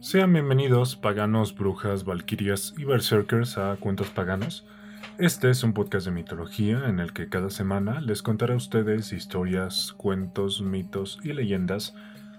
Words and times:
Sean 0.00 0.32
bienvenidos, 0.32 0.96
paganos, 0.96 1.54
brujas, 1.54 2.04
valquirias 2.04 2.72
y 2.78 2.84
berserkers 2.84 3.58
a 3.58 3.76
Cuentos 3.76 4.08
Paganos. 4.08 4.66
Este 5.18 5.50
es 5.50 5.62
un 5.62 5.74
podcast 5.74 6.06
de 6.06 6.12
mitología 6.12 6.88
en 6.88 7.00
el 7.00 7.12
que 7.12 7.28
cada 7.28 7.50
semana 7.50 8.00
les 8.00 8.22
contaré 8.22 8.54
a 8.54 8.56
ustedes 8.56 9.12
historias, 9.12 9.92
cuentos, 9.92 10.62
mitos 10.62 11.20
y 11.22 11.34
leyendas 11.34 11.94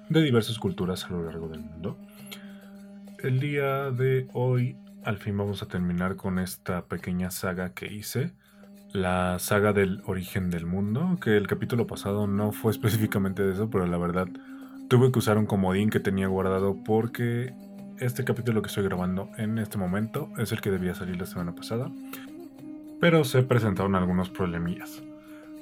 de 0.09 0.23
diversas 0.23 0.57
culturas 0.57 1.05
a 1.05 1.09
lo 1.09 1.23
largo 1.23 1.49
del 1.49 1.59
mundo. 1.59 1.99
El 3.19 3.39
día 3.39 3.91
de 3.91 4.27
hoy 4.33 4.75
al 5.03 5.17
fin 5.17 5.37
vamos 5.37 5.61
a 5.61 5.67
terminar 5.67 6.15
con 6.15 6.39
esta 6.39 6.85
pequeña 6.85 7.29
saga 7.29 7.73
que 7.73 7.93
hice, 7.93 8.33
la 8.91 9.37
saga 9.37 9.71
del 9.71 10.01
origen 10.05 10.49
del 10.49 10.65
mundo, 10.65 11.19
que 11.21 11.37
el 11.37 11.45
capítulo 11.45 11.85
pasado 11.85 12.25
no 12.25 12.51
fue 12.53 12.71
específicamente 12.71 13.43
de 13.43 13.53
eso, 13.53 13.69
pero 13.69 13.85
la 13.85 13.99
verdad 13.99 14.27
Tuve 14.91 15.09
que 15.09 15.19
usar 15.19 15.37
un 15.37 15.45
comodín 15.45 15.89
que 15.89 16.01
tenía 16.01 16.27
guardado 16.27 16.75
porque 16.83 17.53
este 17.99 18.25
capítulo 18.25 18.61
que 18.61 18.67
estoy 18.67 18.83
grabando 18.83 19.29
en 19.37 19.57
este 19.57 19.77
momento 19.77 20.27
es 20.37 20.51
el 20.51 20.59
que 20.59 20.69
debía 20.69 20.93
salir 20.93 21.15
la 21.15 21.25
semana 21.25 21.55
pasada. 21.55 21.89
Pero 22.99 23.23
se 23.23 23.41
presentaron 23.41 23.95
algunos 23.95 24.29
problemillas. 24.29 25.01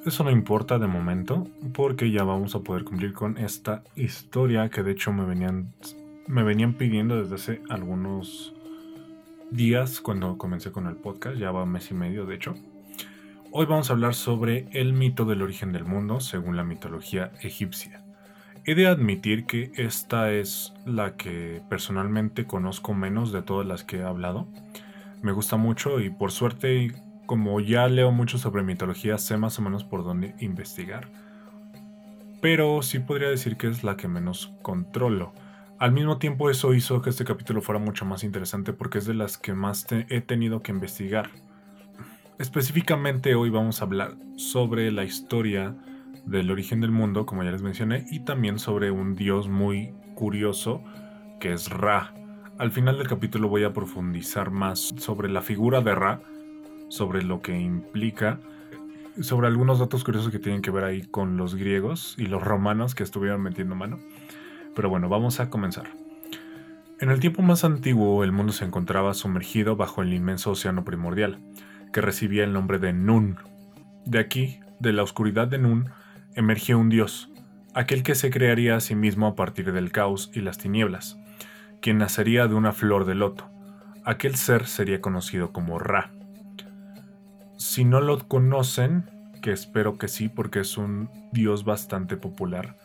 Eso 0.04 0.24
no 0.24 0.32
importa 0.32 0.80
de 0.80 0.88
momento 0.88 1.48
porque 1.76 2.10
ya 2.10 2.24
vamos 2.24 2.56
a 2.56 2.62
poder 2.62 2.84
cumplir 2.84 3.14
con 3.14 3.38
esta 3.38 3.84
historia 3.96 4.68
que 4.70 4.82
de 4.82 4.94
hecho 4.94 5.14
me 5.14 5.26
venían, 5.26 5.76
me 6.26 6.42
venían 6.42 6.74
pidiendo 6.74 7.22
desde 7.22 7.36
hace 7.36 7.62
algunos 7.70 8.56
días 9.52 10.02
cuando 10.02 10.40
comencé 10.40 10.72
con 10.72 10.88
el 10.88 10.96
podcast, 10.96 11.38
ya 11.38 11.52
va 11.52 11.66
un 11.66 11.72
mes 11.74 11.92
y 11.92 11.94
medio 11.94 12.26
de 12.26 12.34
hecho. 12.34 12.56
Hoy 13.52 13.68
vamos 13.68 13.92
a 13.92 13.94
hablar 13.94 14.16
sobre 14.16 14.68
el 14.72 14.94
mito 14.94 15.26
del 15.26 15.44
origen 15.44 15.72
del 15.72 15.86
mundo 15.86 16.20
según 16.20 16.58
la 16.58 16.64
mitología 16.64 17.32
egipcia. 17.44 18.09
He 18.70 18.76
de 18.76 18.86
admitir 18.86 19.48
que 19.48 19.72
esta 19.78 20.32
es 20.32 20.76
la 20.86 21.18
que 21.18 21.60
personalmente 21.72 22.46
conozco 22.46 22.94
menos 22.94 23.32
de 23.32 23.42
todas 23.42 23.66
las 23.66 23.84
que 23.84 23.98
he 23.98 24.04
hablado. 24.04 24.46
Me 25.24 25.32
gusta 25.32 25.58
mucho 25.58 26.00
y 26.00 26.12
por 26.12 26.32
suerte, 26.32 26.94
como 27.26 27.60
ya 27.62 27.88
leo 27.88 28.12
mucho 28.12 28.38
sobre 28.38 28.62
mitología, 28.62 29.18
sé 29.18 29.38
más 29.38 29.58
o 29.58 29.64
menos 29.64 29.84
por 29.84 30.04
dónde 30.04 30.36
investigar. 30.38 31.08
Pero 32.44 32.84
sí 32.84 33.00
podría 33.00 33.30
decir 33.30 33.58
que 33.58 33.66
es 33.66 33.84
la 33.84 33.98
que 33.98 34.08
menos 34.08 34.54
controlo. 34.62 35.34
Al 35.80 35.92
mismo 35.92 36.20
tiempo 36.20 36.52
eso 36.52 36.76
hizo 36.76 37.02
que 37.02 37.10
este 37.10 37.26
capítulo 37.26 37.64
fuera 37.64 37.80
mucho 37.80 38.06
más 38.06 38.24
interesante 38.24 38.72
porque 38.72 39.00
es 39.00 39.06
de 39.06 39.16
las 39.16 39.40
que 39.40 39.56
más 39.56 39.88
he 39.90 40.22
tenido 40.22 40.62
que 40.62 40.72
investigar. 40.72 41.32
Específicamente 42.38 43.34
hoy 43.34 43.50
vamos 43.50 43.82
a 43.82 43.86
hablar 43.86 44.14
sobre 44.36 44.92
la 44.92 45.06
historia 45.06 45.74
del 46.26 46.52
origen 46.52 46.82
del 46.82 46.92
mundo, 46.92 47.26
como 47.26 47.44
ya 47.44 47.52
les 47.52 47.62
mencioné, 47.62 48.06
y 48.10 48.22
también 48.22 48.60
sobre 48.60 48.92
un 48.92 49.16
dios 49.16 49.48
muy 49.48 49.94
curioso 50.16 50.84
que 51.40 51.54
es 51.54 51.70
Ra. 51.70 52.14
Al 52.58 52.72
final 52.72 52.98
del 52.98 53.08
capítulo 53.08 53.48
voy 53.48 53.64
a 53.64 53.74
profundizar 53.74 54.52
más 54.52 54.94
sobre 54.98 55.30
la 55.30 55.42
figura 55.42 55.82
de 55.82 55.96
Ra, 55.96 56.22
sobre 56.90 57.24
lo 57.24 57.42
que 57.42 57.58
implica, 57.58 58.40
sobre 59.22 59.48
algunos 59.48 59.80
datos 59.80 60.04
curiosos 60.04 60.32
que 60.32 60.40
tienen 60.40 60.62
que 60.62 60.72
ver 60.72 60.84
ahí 60.84 61.04
con 61.04 61.38
los 61.38 61.56
griegos 61.56 62.16
y 62.18 62.26
los 62.26 62.44
romanos 62.44 62.96
que 62.96 63.04
estuvieron 63.04 63.42
metiendo 63.42 63.76
mano. 63.76 64.00
Pero 64.76 64.90
bueno, 64.90 65.10
vamos 65.10 65.40
a 65.40 65.50
comenzar. 65.50 65.90
En 67.00 67.10
el 67.10 67.22
tiempo 67.22 67.42
más 67.42 67.64
antiguo, 67.64 68.24
el 68.26 68.34
mundo 68.34 68.52
se 68.52 68.66
encontraba 68.66 69.14
sumergido 69.14 69.78
bajo 69.78 70.02
el 70.02 70.14
inmenso 70.14 70.52
océano 70.52 70.84
primordial, 70.84 71.40
que 71.94 72.02
recibía 72.02 72.44
el 72.44 72.52
nombre 72.52 72.78
de 72.78 72.92
Nun. 72.92 73.38
De 74.06 74.20
aquí, 74.20 74.60
de 74.80 74.92
la 74.92 75.04
oscuridad 75.04 75.48
de 75.48 75.60
Nun, 75.60 75.90
emergió 76.36 76.80
un 76.80 76.90
dios, 76.90 77.30
aquel 77.74 78.04
que 78.04 78.16
se 78.16 78.30
crearía 78.30 78.76
a 78.76 78.80
sí 78.80 78.96
mismo 78.96 79.28
a 79.28 79.36
partir 79.36 79.72
del 79.72 79.92
caos 79.92 80.32
y 80.34 80.42
las 80.42 80.58
tinieblas, 80.58 81.18
quien 81.82 81.98
nacería 81.98 82.48
de 82.48 82.56
una 82.56 82.72
flor 82.72 83.06
de 83.06 83.16
loto. 83.16 83.50
Aquel 84.06 84.36
ser 84.36 84.66
sería 84.66 85.02
conocido 85.02 85.52
como 85.52 85.80
Ra. 85.80 86.12
Si 87.58 87.84
no 87.84 88.02
lo 88.02 88.28
conocen, 88.28 89.10
que 89.42 89.52
espero 89.52 89.98
que 89.98 90.08
sí 90.08 90.30
porque 90.30 90.62
es 90.62 90.78
un 90.78 91.10
dios 91.32 91.66
bastante 91.66 92.18
popular, 92.18 92.78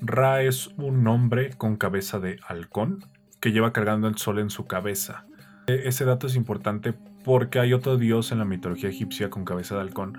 Ra 0.00 0.42
es 0.42 0.68
un 0.76 1.06
hombre 1.06 1.50
con 1.50 1.76
cabeza 1.76 2.18
de 2.18 2.38
halcón 2.46 3.04
que 3.40 3.52
lleva 3.52 3.72
cargando 3.72 4.08
el 4.08 4.16
sol 4.18 4.38
en 4.38 4.50
su 4.50 4.66
cabeza. 4.66 5.24
E, 5.66 5.82
ese 5.86 6.04
dato 6.04 6.26
es 6.26 6.36
importante 6.36 6.94
porque 7.24 7.58
hay 7.58 7.72
otro 7.72 7.96
dios 7.96 8.32
en 8.32 8.38
la 8.38 8.44
mitología 8.44 8.90
egipcia 8.90 9.30
con 9.30 9.44
cabeza 9.44 9.74
de 9.74 9.80
halcón 9.80 10.18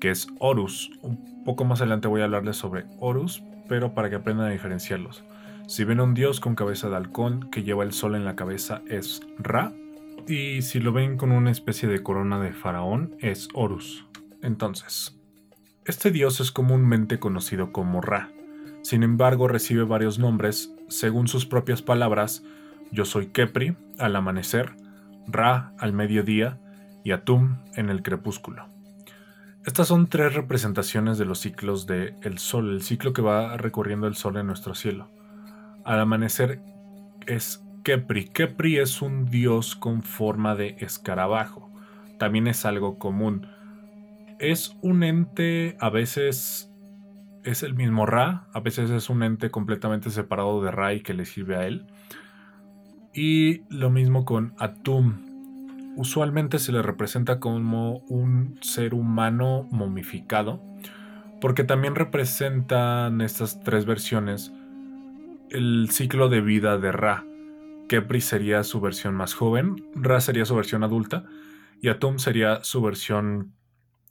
que 0.00 0.10
es 0.10 0.26
Horus. 0.38 0.90
Un 1.02 1.44
poco 1.44 1.64
más 1.64 1.80
adelante 1.80 2.08
voy 2.08 2.22
a 2.22 2.24
hablarles 2.24 2.56
sobre 2.56 2.86
Horus, 2.98 3.42
pero 3.68 3.94
para 3.94 4.10
que 4.10 4.16
aprendan 4.16 4.48
a 4.48 4.50
diferenciarlos. 4.50 5.22
Si 5.66 5.84
ven 5.84 6.00
un 6.00 6.14
dios 6.14 6.40
con 6.40 6.56
cabeza 6.56 6.88
de 6.88 6.96
halcón 6.96 7.48
que 7.50 7.62
lleva 7.62 7.84
el 7.84 7.92
sol 7.92 8.16
en 8.16 8.24
la 8.24 8.34
cabeza 8.34 8.82
es 8.88 9.20
Ra, 9.38 9.72
y 10.26 10.62
si 10.62 10.80
lo 10.80 10.92
ven 10.92 11.16
con 11.16 11.30
una 11.30 11.50
especie 11.50 11.88
de 11.88 12.02
corona 12.02 12.40
de 12.40 12.52
faraón 12.52 13.14
es 13.20 13.48
Horus. 13.54 14.06
Entonces, 14.42 15.16
este 15.84 16.10
dios 16.10 16.40
es 16.40 16.50
comúnmente 16.50 17.18
conocido 17.18 17.72
como 17.72 18.00
Ra. 18.00 18.30
Sin 18.82 19.02
embargo, 19.02 19.48
recibe 19.48 19.84
varios 19.84 20.18
nombres 20.18 20.74
según 20.88 21.28
sus 21.28 21.46
propias 21.46 21.82
palabras. 21.82 22.42
Yo 22.90 23.04
soy 23.04 23.26
Kepri 23.26 23.76
al 23.98 24.16
amanecer, 24.16 24.74
Ra 25.26 25.72
al 25.78 25.92
mediodía 25.92 26.58
y 27.04 27.12
Atum 27.12 27.58
en 27.74 27.90
el 27.90 28.02
crepúsculo. 28.02 28.66
Estas 29.66 29.88
son 29.88 30.06
tres 30.06 30.34
representaciones 30.34 31.18
de 31.18 31.26
los 31.26 31.40
ciclos 31.40 31.86
del 31.86 32.14
el 32.22 32.38
Sol, 32.38 32.70
el 32.70 32.82
ciclo 32.82 33.12
que 33.12 33.20
va 33.20 33.58
recorriendo 33.58 34.06
el 34.06 34.14
Sol 34.14 34.38
en 34.38 34.46
nuestro 34.46 34.74
cielo. 34.74 35.10
Al 35.84 36.00
amanecer 36.00 36.62
es 37.26 37.62
Kepri. 37.84 38.28
Kepri 38.28 38.78
es 38.78 39.02
un 39.02 39.26
dios 39.26 39.76
con 39.76 40.02
forma 40.02 40.54
de 40.54 40.76
escarabajo. 40.80 41.70
También 42.18 42.46
es 42.46 42.64
algo 42.64 42.98
común. 42.98 43.48
Es 44.38 44.78
un 44.80 45.02
ente, 45.02 45.76
a 45.78 45.90
veces 45.90 46.72
es 47.44 47.62
el 47.62 47.74
mismo 47.74 48.06
Ra, 48.06 48.48
a 48.54 48.60
veces 48.60 48.90
es 48.90 49.10
un 49.10 49.22
ente 49.22 49.50
completamente 49.50 50.08
separado 50.10 50.62
de 50.62 50.70
Ra 50.70 50.94
y 50.94 51.00
que 51.00 51.12
le 51.12 51.26
sirve 51.26 51.56
a 51.56 51.66
él. 51.66 51.86
Y 53.12 53.62
lo 53.68 53.90
mismo 53.90 54.24
con 54.24 54.54
Atum, 54.58 55.29
usualmente 56.00 56.58
se 56.58 56.72
le 56.72 56.80
representa 56.80 57.40
como 57.40 57.98
un 58.08 58.58
ser 58.62 58.94
humano 58.94 59.68
momificado, 59.70 60.62
porque 61.42 61.62
también 61.62 61.94
representan 61.94 63.20
estas 63.20 63.60
tres 63.60 63.84
versiones 63.84 64.50
el 65.50 65.90
ciclo 65.90 66.30
de 66.30 66.40
vida 66.40 66.78
de 66.78 66.90
Ra. 66.90 67.26
Kepri 67.86 68.22
sería 68.22 68.62
su 68.64 68.80
versión 68.80 69.14
más 69.14 69.34
joven, 69.34 69.76
Ra 69.94 70.22
sería 70.22 70.46
su 70.46 70.56
versión 70.56 70.84
adulta 70.84 71.24
y 71.82 71.88
Atum 71.88 72.18
sería 72.18 72.64
su 72.64 72.80
versión 72.80 73.52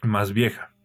más 0.04 0.32
vieja. 0.32 0.76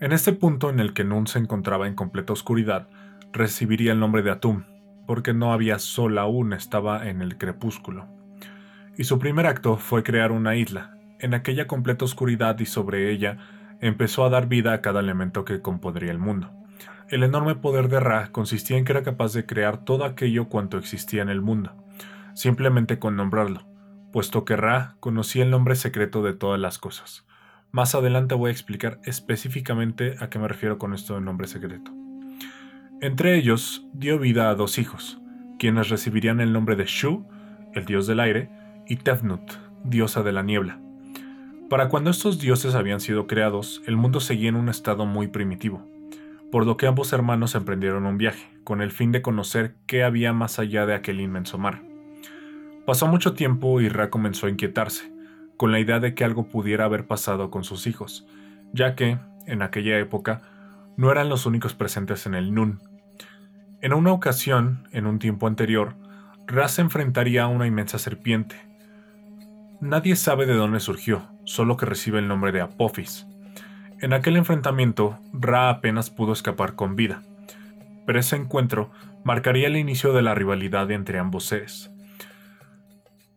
En 0.00 0.12
este 0.12 0.32
punto 0.32 0.70
en 0.70 0.80
el 0.80 0.94
que 0.94 1.04
Nun 1.04 1.26
se 1.26 1.38
encontraba 1.38 1.86
en 1.86 1.94
completa 1.94 2.32
oscuridad, 2.32 2.88
recibiría 3.30 3.92
el 3.92 4.00
nombre 4.00 4.22
de 4.22 4.30
Atum, 4.30 4.64
porque 5.06 5.34
no 5.34 5.52
había 5.52 5.78
sol 5.78 6.16
aún, 6.16 6.54
estaba 6.54 7.10
en 7.10 7.20
el 7.20 7.36
crepúsculo 7.36 8.23
y 8.96 9.04
su 9.04 9.18
primer 9.18 9.46
acto 9.46 9.76
fue 9.76 10.02
crear 10.02 10.32
una 10.32 10.56
isla. 10.56 10.96
En 11.20 11.34
aquella 11.34 11.66
completa 11.66 12.04
oscuridad 12.04 12.58
y 12.60 12.66
sobre 12.66 13.10
ella 13.10 13.38
empezó 13.80 14.24
a 14.24 14.30
dar 14.30 14.48
vida 14.48 14.72
a 14.72 14.80
cada 14.80 15.00
elemento 15.00 15.44
que 15.44 15.60
compondría 15.60 16.10
el 16.10 16.18
mundo. 16.18 16.50
El 17.08 17.22
enorme 17.22 17.54
poder 17.54 17.88
de 17.88 18.00
Ra 18.00 18.28
consistía 18.32 18.78
en 18.78 18.84
que 18.84 18.92
era 18.92 19.02
capaz 19.02 19.32
de 19.34 19.46
crear 19.46 19.84
todo 19.84 20.04
aquello 20.04 20.48
cuanto 20.48 20.78
existía 20.78 21.22
en 21.22 21.28
el 21.28 21.42
mundo, 21.42 21.74
simplemente 22.34 22.98
con 22.98 23.16
nombrarlo, 23.16 23.66
puesto 24.12 24.44
que 24.44 24.56
Ra 24.56 24.96
conocía 25.00 25.44
el 25.44 25.50
nombre 25.50 25.76
secreto 25.76 26.22
de 26.22 26.32
todas 26.32 26.58
las 26.58 26.78
cosas. 26.78 27.26
Más 27.72 27.94
adelante 27.94 28.34
voy 28.34 28.48
a 28.48 28.52
explicar 28.52 29.00
específicamente 29.04 30.14
a 30.20 30.30
qué 30.30 30.38
me 30.38 30.48
refiero 30.48 30.78
con 30.78 30.94
esto 30.94 31.14
de 31.14 31.20
nombre 31.20 31.46
secreto. 31.46 31.92
Entre 33.00 33.36
ellos 33.36 33.86
dio 33.92 34.18
vida 34.18 34.48
a 34.48 34.54
dos 34.54 34.78
hijos, 34.78 35.20
quienes 35.58 35.90
recibirían 35.90 36.40
el 36.40 36.52
nombre 36.52 36.76
de 36.76 36.86
Shu, 36.86 37.26
el 37.74 37.84
dios 37.84 38.06
del 38.06 38.20
aire, 38.20 38.48
y 38.88 38.96
Tefnut, 38.96 39.42
diosa 39.84 40.22
de 40.22 40.32
la 40.32 40.42
niebla. 40.42 40.78
Para 41.70 41.88
cuando 41.88 42.10
estos 42.10 42.38
dioses 42.38 42.74
habían 42.74 43.00
sido 43.00 43.26
creados, 43.26 43.82
el 43.86 43.96
mundo 43.96 44.20
seguía 44.20 44.48
en 44.48 44.56
un 44.56 44.68
estado 44.68 45.06
muy 45.06 45.28
primitivo, 45.28 45.86
por 46.52 46.66
lo 46.66 46.76
que 46.76 46.86
ambos 46.86 47.12
hermanos 47.12 47.54
emprendieron 47.54 48.06
un 48.06 48.18
viaje, 48.18 48.48
con 48.64 48.82
el 48.82 48.92
fin 48.92 49.12
de 49.12 49.22
conocer 49.22 49.74
qué 49.86 50.04
había 50.04 50.32
más 50.32 50.58
allá 50.58 50.86
de 50.86 50.94
aquel 50.94 51.20
inmenso 51.20 51.58
mar. 51.58 51.82
Pasó 52.86 53.06
mucho 53.06 53.32
tiempo 53.32 53.80
y 53.80 53.88
Ra 53.88 54.10
comenzó 54.10 54.46
a 54.46 54.50
inquietarse, 54.50 55.10
con 55.56 55.72
la 55.72 55.80
idea 55.80 56.00
de 56.00 56.14
que 56.14 56.24
algo 56.24 56.48
pudiera 56.48 56.84
haber 56.84 57.06
pasado 57.06 57.50
con 57.50 57.64
sus 57.64 57.86
hijos, 57.86 58.26
ya 58.72 58.94
que, 58.94 59.18
en 59.46 59.62
aquella 59.62 59.98
época, 59.98 60.42
no 60.96 61.10
eran 61.10 61.28
los 61.28 61.46
únicos 61.46 61.74
presentes 61.74 62.26
en 62.26 62.34
el 62.34 62.54
Nun. 62.54 62.80
En 63.80 63.92
una 63.92 64.12
ocasión, 64.12 64.86
en 64.92 65.06
un 65.06 65.18
tiempo 65.18 65.46
anterior, 65.46 65.94
Ra 66.46 66.68
se 66.68 66.82
enfrentaría 66.82 67.44
a 67.44 67.48
una 67.48 67.66
inmensa 67.66 67.98
serpiente, 67.98 68.56
Nadie 69.84 70.16
sabe 70.16 70.46
de 70.46 70.54
dónde 70.54 70.80
surgió, 70.80 71.28
solo 71.44 71.76
que 71.76 71.84
recibe 71.84 72.18
el 72.18 72.26
nombre 72.26 72.52
de 72.52 72.62
Apophis. 72.62 73.26
En 74.00 74.14
aquel 74.14 74.38
enfrentamiento, 74.38 75.18
Ra 75.34 75.68
apenas 75.68 76.08
pudo 76.08 76.32
escapar 76.32 76.74
con 76.74 76.96
vida, 76.96 77.22
pero 78.06 78.18
ese 78.18 78.36
encuentro 78.36 78.90
marcaría 79.24 79.66
el 79.66 79.76
inicio 79.76 80.14
de 80.14 80.22
la 80.22 80.34
rivalidad 80.34 80.90
entre 80.90 81.18
ambos 81.18 81.44
seres. 81.44 81.90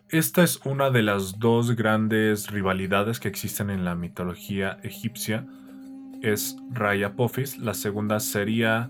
Esta 0.08 0.42
es 0.42 0.62
una 0.64 0.90
de 0.90 1.04
las 1.04 1.38
dos 1.38 1.76
grandes 1.76 2.50
rivalidades 2.50 3.20
que 3.20 3.28
existen 3.28 3.70
en 3.70 3.84
la 3.84 3.96
mitología 3.96 4.78
egipcia. 4.84 5.46
Es 6.22 6.56
Ra 6.72 6.96
y 6.96 7.04
Apophis. 7.04 7.58
La 7.58 7.74
segunda 7.74 8.22
sería 8.22 8.90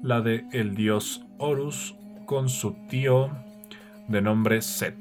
la 0.00 0.20
de 0.20 0.44
el 0.52 0.76
dios 0.76 1.26
Horus 1.38 1.96
con 2.24 2.48
su 2.48 2.76
tío 2.88 3.32
de 4.06 4.22
nombre 4.22 4.62
Set. 4.62 4.94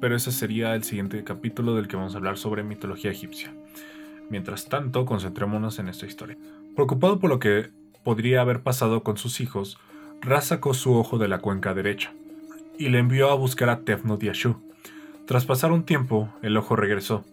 Pero 0.00 0.16
ese 0.16 0.32
sería 0.32 0.74
el 0.74 0.84
siguiente 0.84 1.22
capítulo 1.24 1.74
del 1.74 1.88
que 1.88 1.96
vamos 1.96 2.14
a 2.14 2.18
hablar 2.18 2.38
sobre 2.38 2.62
mitología 2.62 3.10
egipcia. 3.10 3.52
Mientras 4.30 4.68
tanto, 4.68 5.06
concentrémonos 5.06 5.78
en 5.78 5.88
esta 5.88 6.06
historia. 6.06 6.36
Preocupado 6.74 7.18
por 7.18 7.30
lo 7.30 7.38
que 7.38 7.70
podría 8.04 8.40
haber 8.40 8.62
pasado 8.62 9.02
con 9.02 9.16
sus 9.16 9.40
hijos, 9.40 9.78
Ra 10.20 10.40
sacó 10.40 10.74
su 10.74 10.94
ojo 10.94 11.18
de 11.18 11.28
la 11.28 11.38
cuenca 11.38 11.74
derecha 11.74 12.12
y 12.78 12.88
le 12.88 12.98
envió 12.98 13.30
a 13.30 13.34
buscar 13.34 13.70
a 13.70 13.80
Tefnut 13.80 14.22
y. 14.22 14.30
Tras 15.26 15.44
pasar 15.44 15.72
un 15.72 15.84
tiempo, 15.84 16.28
el 16.42 16.56
ojo 16.56 16.76
regresó. 16.76 17.24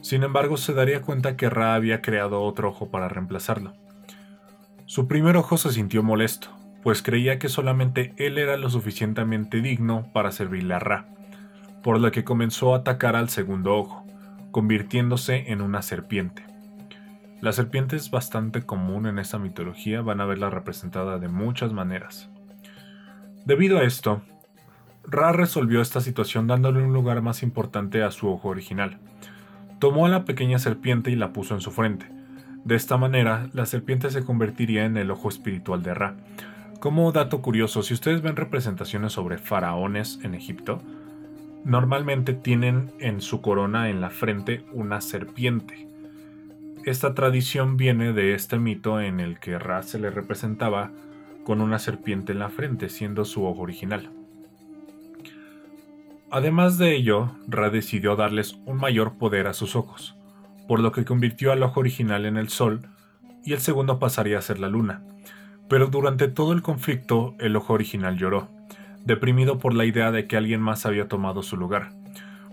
Sin 0.00 0.22
embargo, 0.22 0.56
se 0.56 0.74
daría 0.74 1.02
cuenta 1.02 1.36
que 1.36 1.48
Ra 1.48 1.74
había 1.74 2.02
creado 2.02 2.42
otro 2.42 2.68
ojo 2.68 2.90
para 2.90 3.08
reemplazarlo. 3.08 3.72
Su 4.86 5.08
primer 5.08 5.36
ojo 5.36 5.56
se 5.56 5.72
sintió 5.72 6.02
molesto, 6.02 6.48
pues 6.82 7.02
creía 7.02 7.38
que 7.38 7.48
solamente 7.48 8.12
él 8.16 8.36
era 8.38 8.56
lo 8.56 8.68
suficientemente 8.68 9.60
digno 9.60 10.08
para 10.12 10.32
servirle 10.32 10.74
a 10.74 10.78
Ra, 10.80 11.06
por 11.82 12.00
lo 12.00 12.10
que 12.10 12.24
comenzó 12.24 12.74
a 12.74 12.78
atacar 12.78 13.16
al 13.16 13.28
segundo 13.28 13.74
ojo, 13.76 14.06
convirtiéndose 14.50 15.50
en 15.52 15.60
una 15.60 15.82
serpiente. 15.82 16.44
La 17.40 17.52
serpiente 17.52 17.96
es 17.96 18.10
bastante 18.10 18.62
común 18.62 19.06
en 19.06 19.18
esta 19.18 19.38
mitología, 19.38 20.00
van 20.00 20.20
a 20.20 20.26
verla 20.26 20.48
representada 20.48 21.18
de 21.18 21.28
muchas 21.28 21.72
maneras. 21.72 22.30
Debido 23.44 23.78
a 23.78 23.82
esto, 23.82 24.22
Ra 25.04 25.32
resolvió 25.32 25.80
esta 25.80 26.00
situación 26.00 26.46
dándole 26.46 26.80
un 26.80 26.92
lugar 26.92 27.20
más 27.22 27.42
importante 27.42 28.04
a 28.04 28.12
su 28.12 28.28
ojo 28.28 28.48
original. 28.48 28.98
Tomó 29.80 30.06
a 30.06 30.08
la 30.08 30.24
pequeña 30.24 30.60
serpiente 30.60 31.10
y 31.10 31.16
la 31.16 31.32
puso 31.32 31.54
en 31.54 31.60
su 31.60 31.72
frente. 31.72 32.06
De 32.64 32.76
esta 32.76 32.96
manera, 32.96 33.48
la 33.52 33.66
serpiente 33.66 34.12
se 34.12 34.24
convertiría 34.24 34.84
en 34.84 34.96
el 34.96 35.10
ojo 35.10 35.28
espiritual 35.28 35.82
de 35.82 35.94
Ra. 35.94 36.14
Como 36.78 37.10
dato 37.10 37.42
curioso, 37.42 37.82
si 37.82 37.94
ustedes 37.94 38.22
ven 38.22 38.36
representaciones 38.36 39.12
sobre 39.12 39.38
faraones 39.38 40.20
en 40.22 40.36
Egipto, 40.36 40.80
normalmente 41.64 42.34
tienen 42.34 42.92
en 42.98 43.20
su 43.20 43.40
corona 43.40 43.88
en 43.90 44.00
la 44.00 44.10
frente 44.10 44.64
una 44.72 45.00
serpiente. 45.00 45.86
Esta 46.84 47.14
tradición 47.14 47.76
viene 47.76 48.12
de 48.12 48.34
este 48.34 48.58
mito 48.58 49.00
en 49.00 49.20
el 49.20 49.38
que 49.38 49.58
Ra 49.58 49.82
se 49.82 49.98
le 49.98 50.10
representaba 50.10 50.90
con 51.44 51.60
una 51.60 51.78
serpiente 51.78 52.32
en 52.32 52.40
la 52.40 52.48
frente, 52.48 52.88
siendo 52.88 53.24
su 53.24 53.44
ojo 53.44 53.62
original. 53.62 54.10
Además 56.30 56.78
de 56.78 56.94
ello, 56.96 57.32
Ra 57.46 57.70
decidió 57.70 58.16
darles 58.16 58.58
un 58.64 58.78
mayor 58.78 59.18
poder 59.18 59.46
a 59.46 59.52
sus 59.52 59.76
ojos, 59.76 60.16
por 60.66 60.80
lo 60.80 60.90
que 60.90 61.04
convirtió 61.04 61.52
al 61.52 61.62
ojo 61.62 61.80
original 61.80 62.24
en 62.24 62.36
el 62.36 62.48
sol 62.48 62.80
y 63.44 63.52
el 63.52 63.60
segundo 63.60 63.98
pasaría 63.98 64.38
a 64.38 64.42
ser 64.42 64.58
la 64.58 64.68
luna. 64.68 65.02
Pero 65.68 65.86
durante 65.86 66.28
todo 66.28 66.52
el 66.52 66.62
conflicto, 66.62 67.34
el 67.38 67.54
ojo 67.56 67.74
original 67.74 68.16
lloró, 68.16 68.48
deprimido 69.04 69.58
por 69.58 69.74
la 69.74 69.84
idea 69.84 70.10
de 70.10 70.26
que 70.26 70.36
alguien 70.36 70.60
más 70.60 70.86
había 70.86 71.08
tomado 71.08 71.42
su 71.42 71.56
lugar. 71.56 71.92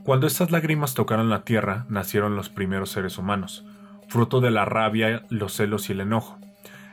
Cuando 0.03 0.27
estas 0.27 0.51
lágrimas 0.51 0.93
tocaron 0.93 1.29
la 1.29 1.43
tierra, 1.43 1.85
nacieron 1.89 2.35
los 2.35 2.49
primeros 2.49 2.89
seres 2.89 3.17
humanos, 3.17 3.65
fruto 4.07 4.41
de 4.41 4.51
la 4.51 4.65
rabia, 4.65 5.25
los 5.29 5.53
celos 5.53 5.89
y 5.89 5.93
el 5.93 6.01
enojo. 6.01 6.39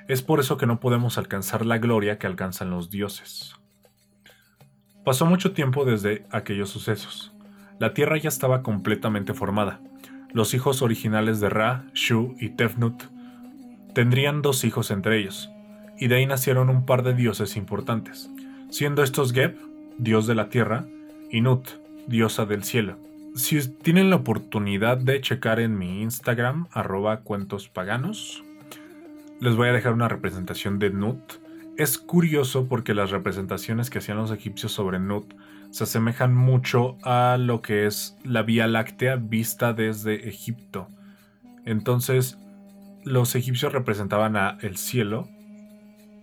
Es 0.09 0.23
por 0.23 0.39
eso 0.39 0.57
que 0.57 0.67
no 0.67 0.81
podemos 0.81 1.19
alcanzar 1.19 1.65
la 1.65 1.79
gloria 1.79 2.19
que 2.19 2.27
alcanzan 2.27 2.71
los 2.71 2.91
dioses. 2.91 3.55
Pasó 5.05 5.25
mucho 5.25 5.53
tiempo 5.53 5.85
desde 5.85 6.25
aquellos 6.31 6.69
sucesos. 6.69 7.33
La 7.79 7.95
Tierra 7.95 8.19
ya 8.19 8.29
estaba 8.29 8.63
completamente 8.63 9.35
formada. 9.35 9.81
Los 10.33 10.53
hijos 10.53 10.83
originales 10.83 11.41
de 11.41 11.49
Ra, 11.49 11.85
Shu 11.95 12.35
y 12.41 12.51
Tefnut 12.51 13.05
tendrían 13.95 14.43
dos 14.43 14.65
hijos 14.65 14.91
entre 14.91 15.19
ellos, 15.19 15.49
y 15.99 16.09
de 16.09 16.17
ahí 16.17 16.27
nacieron 16.27 16.69
un 16.69 16.85
par 16.85 17.03
de 17.03 17.15
dioses 17.15 17.57
importantes, 17.57 18.31
siendo 18.71 19.03
estos 19.03 19.33
Geb, 19.33 19.57
dios 19.99 20.27
de 20.27 20.35
la 20.35 20.49
tierra, 20.49 20.87
y 21.31 21.41
Nut, 21.41 21.69
diosa 22.07 22.47
del 22.47 22.65
cielo. 22.65 22.99
Si 23.35 23.69
tienen 23.69 24.11
la 24.11 24.17
oportunidad 24.17 24.97
de 24.97 25.21
checar 25.21 25.61
en 25.61 25.77
mi 25.79 26.03
Instagram, 26.03 26.69
arroba 26.73 27.21
cuentos 27.21 27.69
paganos, 27.69 28.45
les 29.41 29.57
voy 29.57 29.69
a 29.69 29.73
dejar 29.73 29.93
una 29.93 30.09
representación 30.09 30.79
de 30.79 30.91
Nut 30.91 31.21
es 31.77 31.99
curioso 31.99 32.69
porque 32.69 32.95
las 32.95 33.11
representaciones 33.11 33.91
que 33.91 33.99
hacían 33.99 34.17
los 34.17 34.31
egipcios 34.31 34.73
sobre 34.73 34.99
Nut 34.99 35.35
se 35.71 35.85
asemejan 35.85 36.35
mucho 36.35 36.97
a 37.03 37.37
lo 37.39 37.61
que 37.61 37.85
es 37.85 38.17
la 38.25 38.43
Vía 38.43 38.67
Láctea 38.67 39.17
vista 39.17 39.75
desde 39.75 40.27
Egipto. 40.27 40.89
Entonces, 41.67 42.39
los 43.05 43.35
egipcios 43.35 43.75
representaban 43.75 44.37
a 44.37 44.57
el 44.63 44.79
cielo 44.79 45.29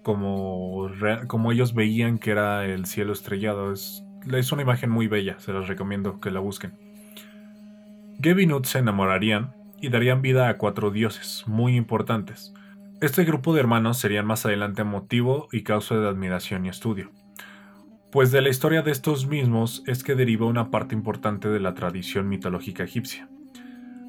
como, 0.03 0.89
como 1.27 1.51
ellos 1.51 1.73
veían 1.73 2.19
que 2.19 2.31
era 2.31 2.65
el 2.65 2.85
cielo 2.85 3.13
estrellado. 3.13 3.73
Es, 3.73 4.03
es 4.31 4.51
una 4.51 4.61
imagen 4.61 4.89
muy 4.89 5.07
bella, 5.07 5.39
se 5.39 5.51
los 5.51 5.67
recomiendo 5.67 6.19
que 6.19 6.31
la 6.31 6.39
busquen. 6.39 6.73
Geb 8.21 8.39
y 8.39 8.45
Nut 8.45 8.65
se 8.65 8.79
enamorarían 8.79 9.55
y 9.81 9.89
darían 9.89 10.21
vida 10.21 10.47
a 10.47 10.57
cuatro 10.57 10.91
dioses 10.91 11.43
muy 11.47 11.75
importantes 11.75 12.53
este 13.03 13.25
grupo 13.25 13.53
de 13.53 13.59
hermanos 13.59 13.97
serían 13.97 14.25
más 14.25 14.45
adelante 14.45 14.85
motivo 14.85 15.49
y 15.51 15.63
causa 15.63 15.95
de 15.95 16.07
admiración 16.07 16.65
y 16.65 16.69
estudio, 16.69 17.11
pues 18.13 18.31
de 18.31 18.41
la 18.41 18.47
historia 18.47 18.81
de 18.81 18.91
estos 18.91 19.27
mismos 19.27 19.83
es 19.87 20.05
que 20.05 20.15
deriva 20.15 20.45
una 20.45 20.71
parte 20.71 20.95
importante 20.95 21.49
de 21.49 21.59
la 21.59 21.73
tradición 21.73 22.29
mitológica 22.29 22.83
egipcia. 22.83 23.27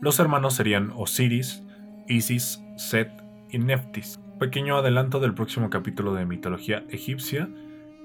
Los 0.01 0.21
hermanos 0.21 0.55
serían 0.55 0.93
Osiris, 0.95 1.65
Isis, 2.07 2.63
Set 2.77 3.11
y 3.55 3.59
Neftis. 3.59 4.21
Pequeño 4.41 4.77
adelanto 4.77 5.21
del 5.21 5.33
próximo 5.33 5.71
capítulo 5.71 6.13
de 6.13 6.27
mitología 6.27 6.85
egipcia 6.91 7.49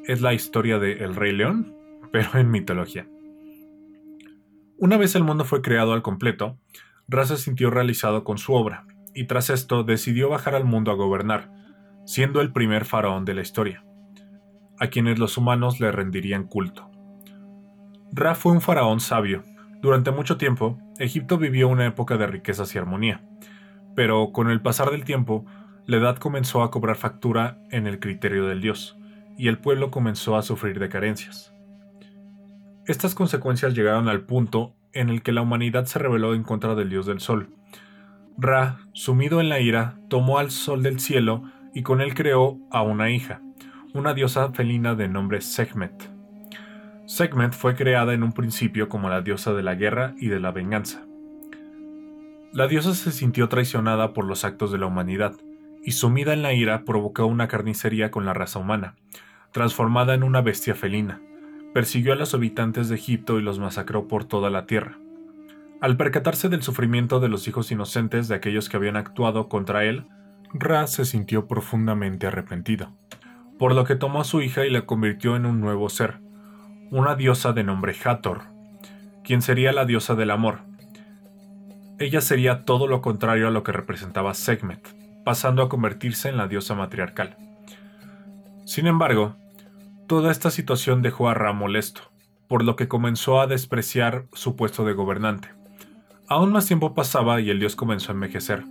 es 0.05 0.21
la 0.21 0.35
historia 0.35 0.77
de 0.77 1.03
El 1.03 1.15
Rey 1.15 1.33
León, 1.33 1.75
pero 2.11 2.29
en 2.35 2.51
mitología. 2.51 3.07
Una 4.77 4.97
vez 4.97 5.15
el 5.15 5.23
mundo 5.23 5.45
fue 5.45 5.63
creado 5.63 5.93
al 5.93 6.03
completo, 6.03 6.59
Ra 7.07 7.25
se 7.25 7.37
sintió 7.37 7.71
realizado 7.71 8.23
con 8.23 8.37
su 8.37 8.53
obra, 8.53 8.85
y 9.15 9.25
tras 9.25 9.49
esto 9.49 9.83
decidió 9.83 10.29
bajar 10.29 10.53
al 10.53 10.65
mundo 10.65 10.91
a 10.91 10.95
gobernar, 10.95 11.51
siendo 12.05 12.41
el 12.41 12.53
primer 12.53 12.85
faraón 12.85 13.25
de 13.25 13.33
la 13.33 13.41
historia, 13.41 13.83
a 14.79 14.87
quienes 14.87 15.17
los 15.17 15.35
humanos 15.35 15.79
le 15.79 15.91
rendirían 15.91 16.43
culto. 16.43 16.91
Ra 18.11 18.35
fue 18.35 18.51
un 18.51 18.61
faraón 18.61 18.99
sabio. 18.99 19.43
Durante 19.81 20.11
mucho 20.11 20.37
tiempo, 20.37 20.77
Egipto 20.99 21.39
vivió 21.39 21.67
una 21.67 21.87
época 21.87 22.17
de 22.17 22.27
riquezas 22.27 22.75
y 22.75 22.77
armonía, 22.77 23.23
pero 23.95 24.31
con 24.31 24.49
el 24.49 24.61
pasar 24.61 24.91
del 24.91 25.03
tiempo, 25.03 25.45
la 25.85 25.97
edad 25.97 26.17
comenzó 26.17 26.63
a 26.63 26.71
cobrar 26.71 26.95
factura 26.95 27.59
en 27.71 27.87
el 27.87 27.99
criterio 27.99 28.45
del 28.45 28.61
dios, 28.61 28.97
y 29.37 29.47
el 29.47 29.57
pueblo 29.57 29.91
comenzó 29.91 30.35
a 30.35 30.41
sufrir 30.41 30.79
de 30.79 30.89
carencias. 30.89 31.53
Estas 32.85 33.15
consecuencias 33.15 33.73
llegaron 33.73 34.07
al 34.07 34.21
punto 34.21 34.75
en 34.93 35.09
el 35.09 35.21
que 35.21 35.31
la 35.31 35.41
humanidad 35.41 35.85
se 35.85 35.99
rebeló 35.99 36.33
en 36.33 36.43
contra 36.43 36.75
del 36.75 36.89
dios 36.89 37.05
del 37.05 37.19
sol, 37.19 37.49
Ra, 38.41 38.79
sumido 38.93 39.41
en 39.41 39.49
la 39.49 39.59
ira, 39.59 39.97
tomó 40.07 40.39
al 40.39 40.49
sol 40.49 40.81
del 40.81 41.01
cielo 41.01 41.43
y 41.73 41.83
con 41.83 41.99
él 41.99 42.13
creó 42.13 42.57
a 42.71 42.81
una 42.83 43.09
hija, 43.09 43.41
una 43.93 44.13
diosa 44.13 44.53
felina 44.53 44.95
de 44.95 45.09
nombre 45.09 45.41
Sekhmet. 45.41 46.09
Sekhmet 47.05 47.51
fue 47.51 47.75
creada 47.75 48.13
en 48.13 48.23
un 48.23 48.31
principio 48.31 48.87
como 48.87 49.09
la 49.09 49.21
diosa 49.21 49.53
de 49.53 49.61
la 49.61 49.75
guerra 49.75 50.13
y 50.17 50.29
de 50.29 50.39
la 50.39 50.51
venganza. 50.51 51.05
La 52.51 52.67
diosa 52.67 52.95
se 52.95 53.11
sintió 53.11 53.47
traicionada 53.47 54.13
por 54.13 54.25
los 54.25 54.43
actos 54.43 54.71
de 54.71 54.79
la 54.79 54.87
humanidad, 54.87 55.35
y 55.83 55.91
sumida 55.91 56.33
en 56.33 56.41
la 56.41 56.53
ira 56.53 56.83
provocó 56.83 57.27
una 57.27 57.47
carnicería 57.47 58.09
con 58.09 58.25
la 58.25 58.33
raza 58.33 58.57
humana, 58.57 58.95
transformada 59.51 60.15
en 60.15 60.23
una 60.23 60.41
bestia 60.41 60.73
felina. 60.73 61.21
Persiguió 61.75 62.13
a 62.13 62.15
los 62.15 62.33
habitantes 62.33 62.89
de 62.89 62.95
Egipto 62.95 63.37
y 63.37 63.43
los 63.43 63.59
masacró 63.59 64.07
por 64.07 64.25
toda 64.25 64.49
la 64.49 64.65
tierra. 64.65 64.97
Al 65.79 65.95
percatarse 65.95 66.49
del 66.49 66.63
sufrimiento 66.63 67.19
de 67.19 67.29
los 67.29 67.47
hijos 67.47 67.71
inocentes 67.71 68.27
de 68.27 68.35
aquellos 68.35 68.67
que 68.67 68.77
habían 68.77 68.97
actuado 68.97 69.47
contra 69.47 69.85
él, 69.85 70.07
Ra 70.51 70.87
se 70.87 71.05
sintió 71.05 71.47
profundamente 71.47 72.25
arrepentido, 72.25 72.91
por 73.59 73.75
lo 73.75 73.83
que 73.83 73.95
tomó 73.95 74.21
a 74.21 74.25
su 74.25 74.41
hija 74.41 74.65
y 74.65 74.71
la 74.71 74.87
convirtió 74.87 75.35
en 75.35 75.45
un 75.45 75.61
nuevo 75.61 75.87
ser, 75.89 76.19
una 76.89 77.15
diosa 77.15 77.53
de 77.53 77.63
nombre 77.63 77.95
Hathor, 78.03 78.41
quien 79.23 79.43
sería 79.43 79.71
la 79.71 79.85
diosa 79.85 80.15
del 80.15 80.31
amor. 80.31 80.68
Ella 81.99 82.21
sería 82.21 82.63
todo 82.63 82.87
lo 82.87 83.01
contrario 83.01 83.49
a 83.49 83.51
lo 83.51 83.63
que 83.63 83.73
representaba 83.73 84.33
Sekhmet, 84.33 84.87
pasando 85.25 85.61
a 85.61 85.67
convertirse 85.67 86.29
en 86.29 86.37
la 86.37 86.47
diosa 86.47 86.73
matriarcal. 86.73 87.35
Sin 88.65 88.87
embargo, 88.87 89.35
toda 90.07 90.31
esta 90.31 90.49
situación 90.49 91.01
dejó 91.01 91.27
a 91.27 91.33
Ra 91.33 91.51
molesto, 91.51 92.01
por 92.47 92.63
lo 92.63 92.77
que 92.77 92.87
comenzó 92.87 93.41
a 93.41 93.47
despreciar 93.47 94.27
su 94.31 94.55
puesto 94.55 94.85
de 94.85 94.93
gobernante. 94.93 95.49
Aún 96.29 96.53
más 96.53 96.67
tiempo 96.67 96.93
pasaba 96.93 97.41
y 97.41 97.49
el 97.49 97.59
dios 97.59 97.75
comenzó 97.75 98.11
a 98.11 98.15
envejecer. 98.15 98.63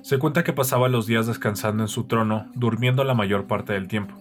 Se 0.00 0.18
cuenta 0.18 0.42
que 0.42 0.54
pasaba 0.54 0.88
los 0.88 1.06
días 1.06 1.26
descansando 1.26 1.82
en 1.82 1.88
su 1.88 2.04
trono, 2.04 2.50
durmiendo 2.54 3.04
la 3.04 3.14
mayor 3.14 3.46
parte 3.46 3.74
del 3.74 3.86
tiempo. 3.86 4.16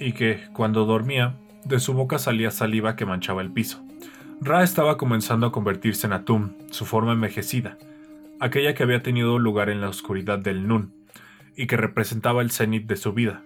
y 0.00 0.12
que, 0.12 0.46
cuando 0.52 0.84
dormía, 0.84 1.34
de 1.64 1.80
su 1.80 1.92
boca 1.92 2.18
salía 2.18 2.52
saliva 2.52 2.94
que 2.94 3.04
manchaba 3.04 3.42
el 3.42 3.50
piso. 3.50 3.82
Ra 4.40 4.62
estaba 4.62 4.96
comenzando 4.96 5.48
a 5.48 5.52
convertirse 5.52 6.06
en 6.06 6.12
Atum, 6.12 6.54
su 6.70 6.86
forma 6.86 7.12
envejecida, 7.12 7.76
aquella 8.38 8.72
que 8.72 8.84
había 8.84 9.02
tenido 9.02 9.40
lugar 9.40 9.68
en 9.68 9.80
la 9.80 9.88
oscuridad 9.88 10.38
del 10.38 10.68
Nun, 10.68 10.94
y 11.56 11.66
que 11.66 11.76
representaba 11.76 12.40
el 12.40 12.52
cenit 12.52 12.86
de 12.86 12.96
su 12.96 13.12
vida. 13.12 13.42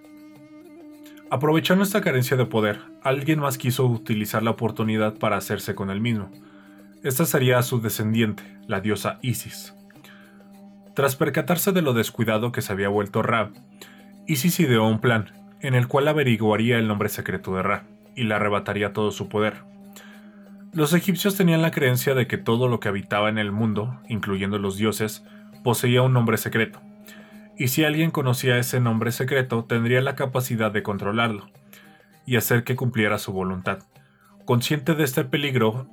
Aprovechando 1.31 1.83
esta 1.83 2.01
carencia 2.01 2.37
de 2.37 2.45
poder, 2.45 2.79
alguien 3.01 3.39
más 3.39 3.57
quiso 3.57 3.87
utilizar 3.87 4.43
la 4.43 4.51
oportunidad 4.51 5.17
para 5.17 5.35
hacerse 5.35 5.73
con 5.73 5.89
él 5.89 5.99
mismo. 5.99 6.29
Esta 7.01 7.25
sería 7.25 7.63
su 7.63 7.81
descendiente, 7.81 8.43
la 8.67 8.79
diosa 8.79 9.17
Isis. 9.23 9.73
Tras 10.93 11.15
percatarse 11.15 11.71
de 11.71 11.81
lo 11.81 11.93
descuidado 11.93 12.51
que 12.51 12.61
se 12.61 12.71
había 12.71 12.89
vuelto 12.89 13.23
Ra, 13.23 13.49
Isis 14.27 14.59
ideó 14.59 14.87
un 14.87 14.99
plan, 14.99 15.31
en 15.59 15.73
el 15.73 15.87
cual 15.87 16.07
averiguaría 16.07 16.77
el 16.77 16.87
nombre 16.87 17.09
secreto 17.09 17.55
de 17.55 17.63
Ra, 17.63 17.83
y 18.15 18.25
le 18.25 18.35
arrebataría 18.35 18.93
todo 18.93 19.09
su 19.09 19.27
poder. 19.27 19.72
Los 20.73 20.93
egipcios 20.93 21.35
tenían 21.35 21.61
la 21.61 21.69
creencia 21.69 22.15
de 22.15 22.25
que 22.25 22.39
todo 22.39 22.67
lo 22.67 22.79
que 22.79 22.89
habitaba 22.89 23.29
en 23.29 23.37
el 23.37 23.51
mundo, 23.51 23.99
incluyendo 24.09 24.57
los 24.57 24.75
dioses, 24.75 25.23
poseía 25.63 26.01
un 26.01 26.13
nombre 26.13 26.37
secreto, 26.37 26.81
y 27.55 27.67
si 27.67 27.83
alguien 27.83 28.09
conocía 28.09 28.57
ese 28.57 28.79
nombre 28.79 29.11
secreto 29.11 29.65
tendría 29.65 30.01
la 30.01 30.15
capacidad 30.15 30.71
de 30.71 30.81
controlarlo 30.81 31.47
y 32.25 32.37
hacer 32.37 32.63
que 32.63 32.75
cumpliera 32.75 33.19
su 33.19 33.31
voluntad. 33.33 33.83
Consciente 34.45 34.95
de 34.95 35.03
este 35.03 35.23
peligro, 35.23 35.87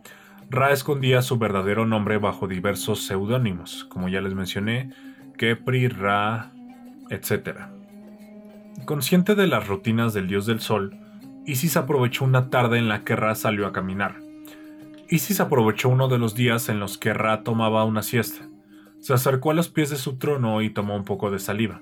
Ra 0.48 0.72
escondía 0.72 1.20
su 1.20 1.38
verdadero 1.38 1.84
nombre 1.84 2.16
bajo 2.16 2.48
diversos 2.48 3.04
seudónimos, 3.04 3.84
como 3.84 4.08
ya 4.08 4.22
les 4.22 4.32
mencioné, 4.32 4.94
Kepri, 5.36 5.88
Ra, 5.88 6.52
etc. 7.10 7.68
Consciente 8.86 9.34
de 9.34 9.46
las 9.46 9.68
rutinas 9.68 10.14
del 10.14 10.26
dios 10.26 10.46
del 10.46 10.60
sol, 10.60 10.96
Isis 11.44 11.76
aprovechó 11.76 12.24
una 12.24 12.48
tarde 12.48 12.78
en 12.78 12.88
la 12.88 13.04
que 13.04 13.14
Ra 13.14 13.34
salió 13.34 13.66
a 13.66 13.72
caminar. 13.72 14.29
Isis 15.12 15.40
aprovechó 15.40 15.88
uno 15.88 16.06
de 16.06 16.18
los 16.18 16.36
días 16.36 16.68
en 16.68 16.78
los 16.78 16.96
que 16.96 17.12
Ra 17.12 17.42
tomaba 17.42 17.84
una 17.84 18.04
siesta. 18.04 18.48
Se 19.00 19.12
acercó 19.12 19.50
a 19.50 19.54
los 19.54 19.68
pies 19.68 19.90
de 19.90 19.96
su 19.96 20.18
trono 20.18 20.62
y 20.62 20.70
tomó 20.70 20.94
un 20.94 21.04
poco 21.04 21.32
de 21.32 21.40
saliva. 21.40 21.80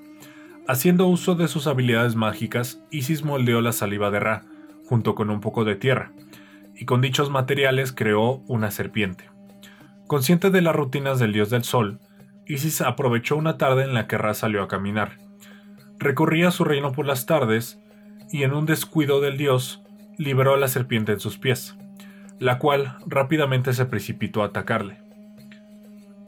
Haciendo 0.66 1.06
uso 1.06 1.35
de 1.35 1.47
sus 1.47 1.66
habilidades 1.66 2.16
mágicas, 2.16 2.82
Isis 2.90 3.25
moldeó 3.25 3.61
la 3.61 3.73
saliva 3.73 4.11
de 4.11 4.20
Ra, 4.20 4.44
junto 4.87 5.14
con 5.14 5.28
un 5.28 5.42
poco 5.42 5.66
de 5.66 5.76
tierra, 5.76 6.12
y 6.75 6.87
con 6.87 7.02
dichos 7.02 7.28
materiales 7.28 7.92
creó 7.92 8.42
una 8.47 8.70
serpiente. 8.70 9.28
Consciente 10.06 10.49
de 10.49 10.62
las 10.62 10.75
rutinas 10.75 11.18
del 11.18 11.35
dios 11.35 11.50
del 11.50 11.64
sol, 11.64 12.00
Isis 12.47 12.80
aprovechó 12.80 13.37
una 13.37 13.58
tarde 13.58 13.85
en 13.85 13.92
la 13.92 14.06
que 14.06 14.16
Ra 14.16 14.32
salió 14.32 14.62
a 14.62 14.68
caminar. 14.68 15.18
Recorría 15.99 16.50
su 16.50 16.64
reino 16.64 16.92
por 16.92 17.04
las 17.04 17.26
tardes, 17.26 17.78
y 18.32 18.44
en 18.44 18.54
un 18.54 18.64
descuido 18.64 19.20
del 19.20 19.37
dios, 19.37 19.82
liberó 20.16 20.54
a 20.54 20.58
la 20.58 20.68
serpiente 20.68 21.12
en 21.12 21.20
sus 21.20 21.37
pies, 21.37 21.76
la 22.40 22.59
cual 22.59 22.97
rápidamente 23.07 23.73
se 23.73 23.87
precipitó 23.87 24.42
a 24.42 24.47
atacarle. 24.47 24.99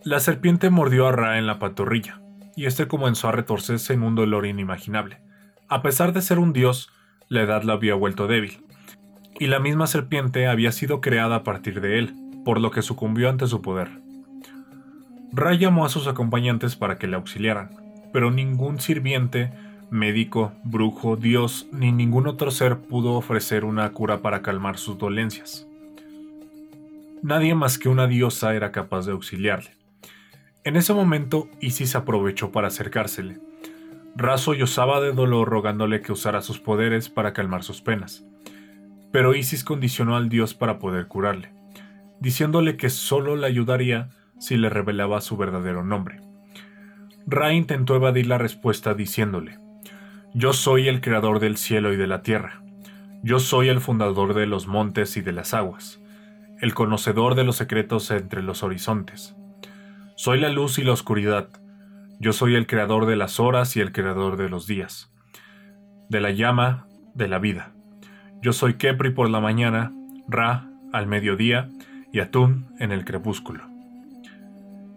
La 0.05 0.21
serpiente 0.21 0.71
mordió 0.71 1.07
a 1.07 1.13
Ra 1.13 1.39
en 1.39 1.47
la 1.47 1.59
pantorrilla, 1.59 2.21
y 2.57 2.67
este 2.67 2.89
comenzó 2.89 3.29
a 3.29 3.33
retorcerse 3.33 3.93
en 3.93 4.03
un 4.03 4.15
dolor 4.15 4.47
inimaginable. 4.47 5.21
A 5.69 5.83
pesar 5.83 6.13
de 6.13 6.23
ser 6.23 6.39
un 6.39 6.53
dios, 6.53 6.91
la 7.29 7.43
edad 7.43 7.63
lo 7.63 7.73
había 7.73 7.95
vuelto 7.95 8.27
débil, 8.27 8.65
y 9.39 9.47
la 9.47 9.61
misma 9.61 9.87
serpiente 9.87 10.47
había 10.47 10.73
sido 10.73 11.01
creada 11.01 11.37
a 11.37 11.45
partir 11.45 11.81
de 11.81 11.99
él, 11.99 12.15
por 12.45 12.61
lo 12.61 12.71
que 12.71 12.83
sucumbió 12.83 13.29
ante 13.29 13.47
su 13.47 13.63
poder. 13.63 14.01
Ra 15.33 15.55
llamó 15.55 15.85
a 15.85 15.89
sus 15.89 16.09
acompañantes 16.09 16.77
para 16.77 16.99
que 16.99 17.07
le 17.07 17.17
auxiliaran, 17.17 17.71
pero 18.13 18.31
ningún 18.31 18.81
sirviente, 18.81 19.53
médico, 19.91 20.53
brujo, 20.65 21.17
dios 21.17 21.69
ni 21.73 21.93
ningún 21.93 22.27
otro 22.27 22.51
ser 22.51 22.79
pudo 22.79 23.13
ofrecer 23.13 23.65
una 23.65 23.91
cura 23.93 24.19
para 24.19 24.43
calmar 24.43 24.77
sus 24.77 24.99
dolencias. 24.99 25.70
Nadie 27.23 27.55
más 27.55 27.79
que 27.79 27.89
una 27.89 28.07
diosa 28.07 28.55
era 28.55 28.73
capaz 28.73 29.05
de 29.05 29.13
auxiliarle. 29.13 29.73
En 30.65 30.77
ese 30.77 30.95
momento, 30.95 31.49
Isis 31.61 31.95
aprovechó 31.95 32.51
para 32.51 32.69
acercársele. 32.69 33.39
Ra 34.17 34.39
sollozaba 34.39 35.01
de 35.01 35.13
dolor 35.13 35.49
rogándole 35.49 36.01
que 36.01 36.13
usara 36.13 36.41
sus 36.41 36.61
poderes 36.61 37.09
para 37.09 37.33
calmar 37.33 37.63
sus 37.63 37.83
penas. 37.83 38.25
Pero 39.13 39.35
Isis 39.35 39.65
condicionó 39.65 40.17
al 40.17 40.29
dios 40.29 40.55
para 40.55 40.79
poder 40.79 41.09
curarle, 41.09 41.53
diciéndole 42.21 42.77
que 42.77 42.91
solo 42.91 43.37
le 43.37 43.47
ayudaría 43.47 44.09
si 44.39 44.57
le 44.57 44.71
revelaba 44.71 45.21
su 45.21 45.37
verdadero 45.37 45.85
nombre. 45.85 46.21
Ra 47.27 47.53
intentó 47.53 47.95
evadir 47.95 48.27
la 48.27 48.39
respuesta 48.39 48.95
diciéndole, 48.95 49.59
Yo 50.35 50.53
soy 50.53 50.89
el 50.89 51.01
creador 51.01 51.39
del 51.39 51.57
cielo 51.59 51.93
y 51.93 51.97
de 51.97 52.07
la 52.07 52.23
tierra. 52.23 52.63
Yo 53.23 53.39
soy 53.39 53.69
el 53.69 53.81
fundador 53.81 54.33
de 54.33 54.47
los 54.47 54.67
montes 54.67 55.17
y 55.19 55.21
de 55.21 55.33
las 55.33 55.53
aguas, 55.53 56.00
el 56.61 56.75
conocedor 56.75 57.35
de 57.35 57.45
los 57.45 57.57
secretos 57.57 58.11
entre 58.11 58.43
los 58.43 58.63
horizontes. 58.63 59.35
Soy 60.17 60.39
la 60.41 60.51
luz 60.51 60.79
y 60.79 60.85
la 60.85 60.93
oscuridad. 60.93 61.49
Yo 62.19 62.35
soy 62.35 62.55
el 62.55 62.67
creador 62.67 63.07
de 63.07 63.17
las 63.17 63.41
horas 63.41 63.77
y 63.77 63.81
el 63.81 63.93
creador 63.93 64.37
de 64.37 64.51
los 64.51 64.67
días. 64.67 65.11
De 66.11 66.21
la 66.21 66.31
llama, 66.31 66.87
de 67.15 67.29
la 67.29 67.39
vida. 67.39 67.73
Yo 68.43 68.53
soy 68.53 68.75
Kepri 68.75 69.11
por 69.11 69.31
la 69.31 69.41
mañana, 69.41 69.93
Ra 70.29 70.69
al 70.93 71.07
mediodía 71.07 71.71
y 72.13 72.21
Atún 72.21 72.67
en 72.79 72.93
el 72.93 73.05
crepúsculo. 73.05 73.65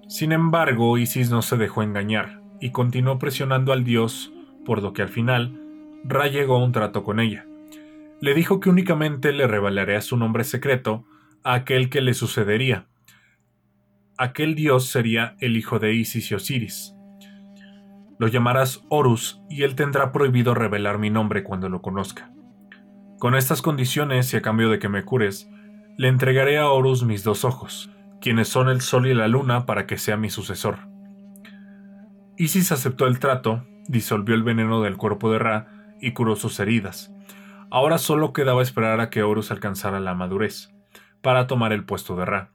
Sin 0.09 0.31
embargo, 0.33 0.97
Isis 0.97 1.29
no 1.29 1.41
se 1.41 1.55
dejó 1.55 1.81
engañar 1.81 2.41
y 2.59 2.71
continuó 2.71 3.19
presionando 3.19 3.71
al 3.71 3.83
dios, 3.83 4.33
por 4.65 4.81
lo 4.81 4.91
que 4.93 5.01
al 5.01 5.09
final, 5.09 5.59
Ra 6.03 6.27
llegó 6.27 6.55
a 6.55 6.63
un 6.63 6.73
trato 6.73 7.03
con 7.03 7.19
ella. 7.21 7.45
Le 8.19 8.33
dijo 8.33 8.59
que 8.59 8.69
únicamente 8.69 9.31
le 9.31 9.47
revelaría 9.47 10.01
su 10.01 10.17
nombre 10.17 10.43
secreto 10.43 11.05
a 11.43 11.53
aquel 11.55 11.89
que 11.89 12.01
le 12.01 12.13
sucedería, 12.13 12.87
aquel 14.17 14.55
dios 14.55 14.87
sería 14.87 15.35
el 15.39 15.57
hijo 15.57 15.79
de 15.79 15.93
Isis 15.93 16.31
y 16.31 16.35
Osiris. 16.35 16.95
Lo 18.19 18.27
llamarás 18.27 18.83
Horus 18.89 19.41
y 19.49 19.63
él 19.63 19.75
tendrá 19.75 20.11
prohibido 20.11 20.53
revelar 20.53 20.99
mi 20.99 21.09
nombre 21.09 21.43
cuando 21.43 21.67
lo 21.67 21.81
conozca. 21.81 22.31
Con 23.19 23.35
estas 23.35 23.61
condiciones 23.61 24.33
y 24.33 24.37
a 24.37 24.41
cambio 24.41 24.69
de 24.69 24.79
que 24.79 24.89
me 24.89 25.03
cures, 25.03 25.49
le 25.97 26.07
entregaré 26.07 26.57
a 26.57 26.69
Horus 26.69 27.03
mis 27.03 27.23
dos 27.23 27.43
ojos, 27.43 27.89
quienes 28.21 28.47
son 28.47 28.69
el 28.69 28.81
sol 28.81 29.07
y 29.07 29.13
la 29.13 29.27
luna 29.27 29.65
para 29.65 29.85
que 29.85 29.97
sea 29.97 30.17
mi 30.17 30.29
sucesor. 30.29 30.79
Isis 32.37 32.71
aceptó 32.71 33.07
el 33.07 33.19
trato, 33.19 33.65
disolvió 33.87 34.35
el 34.35 34.43
veneno 34.43 34.81
del 34.81 34.97
cuerpo 34.97 35.31
de 35.31 35.39
Ra 35.39 35.95
y 35.99 36.11
curó 36.11 36.35
sus 36.35 36.59
heridas. 36.59 37.13
Ahora 37.69 37.97
solo 37.97 38.33
quedaba 38.33 38.61
esperar 38.61 39.01
a 39.01 39.09
que 39.09 39.23
Horus 39.23 39.51
alcanzara 39.51 39.99
la 39.99 40.15
madurez, 40.15 40.72
para 41.23 41.47
tomar 41.47 41.73
el 41.73 41.83
puesto 41.83 42.15
de 42.15 42.25
Ra 42.25 42.53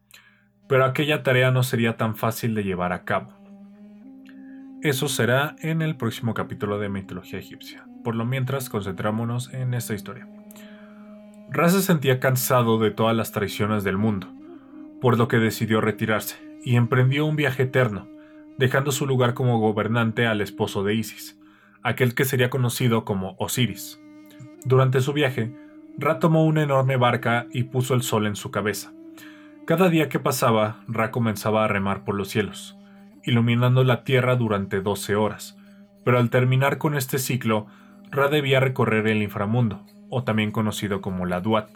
pero 0.68 0.84
aquella 0.84 1.22
tarea 1.22 1.50
no 1.50 1.62
sería 1.62 1.96
tan 1.96 2.14
fácil 2.14 2.54
de 2.54 2.62
llevar 2.62 2.92
a 2.92 3.04
cabo. 3.04 3.32
Eso 4.82 5.08
será 5.08 5.56
en 5.60 5.82
el 5.82 5.96
próximo 5.96 6.34
capítulo 6.34 6.78
de 6.78 6.90
Mitología 6.90 7.38
Egipcia. 7.38 7.84
Por 8.04 8.14
lo 8.14 8.25
mientras, 8.25 8.68
concentrámonos 8.68 9.52
en 9.52 9.75
esta 9.75 9.94
historia. 9.94 10.28
Ra 11.50 11.70
se 11.70 11.82
sentía 11.82 12.20
cansado 12.20 12.78
de 12.78 12.90
todas 12.90 13.16
las 13.16 13.32
traiciones 13.32 13.82
del 13.82 13.96
mundo, 13.96 14.28
por 15.00 15.18
lo 15.18 15.26
que 15.26 15.38
decidió 15.38 15.80
retirarse 15.80 16.37
y 16.62 16.76
emprendió 16.76 17.25
un 17.25 17.34
viaje 17.34 17.64
eterno, 17.64 18.06
dejando 18.58 18.92
su 18.92 19.06
lugar 19.06 19.34
como 19.34 19.58
gobernante 19.58 20.26
al 20.26 20.42
esposo 20.42 20.84
de 20.84 20.94
Isis, 20.94 21.40
aquel 21.82 22.14
que 22.14 22.26
sería 22.26 22.50
conocido 22.50 23.04
como 23.04 23.34
Osiris. 23.38 24.00
Durante 24.64 25.00
su 25.00 25.14
viaje, 25.14 25.54
Ra 25.99 26.19
tomó 26.19 26.45
una 26.45 26.62
enorme 26.62 26.97
barca 26.97 27.47
y 27.52 27.64
puso 27.64 27.95
el 27.95 28.02
sol 28.02 28.26
en 28.26 28.37
su 28.37 28.50
cabeza 28.50 28.93
cada 29.69 29.90
día 29.90 30.09
que 30.09 30.19
pasaba, 30.19 30.78
Ra 30.88 31.11
comenzaba 31.11 31.62
a 31.62 31.69
remar 31.69 32.02
por 32.02 32.14
los 32.14 32.31
cielos, 32.31 32.75
iluminando 33.23 33.85
la 33.85 34.02
tierra 34.02 34.35
durante 34.35 34.81
12 34.81 35.14
horas, 35.14 35.59
pero 36.07 36.19
al 36.19 36.31
terminar 36.31 36.78
con 36.78 36.97
este 36.97 37.19
ciclo, 37.19 37.67
Ra 38.11 38.28
debía 38.28 38.61
recorrer 38.61 39.07
el 39.09 39.23
inframundo, 39.23 39.85
o 40.09 40.25
también 40.25 40.52
conocido 40.52 41.02
como 41.02 41.26
la 41.26 41.43
Duat, 41.43 41.69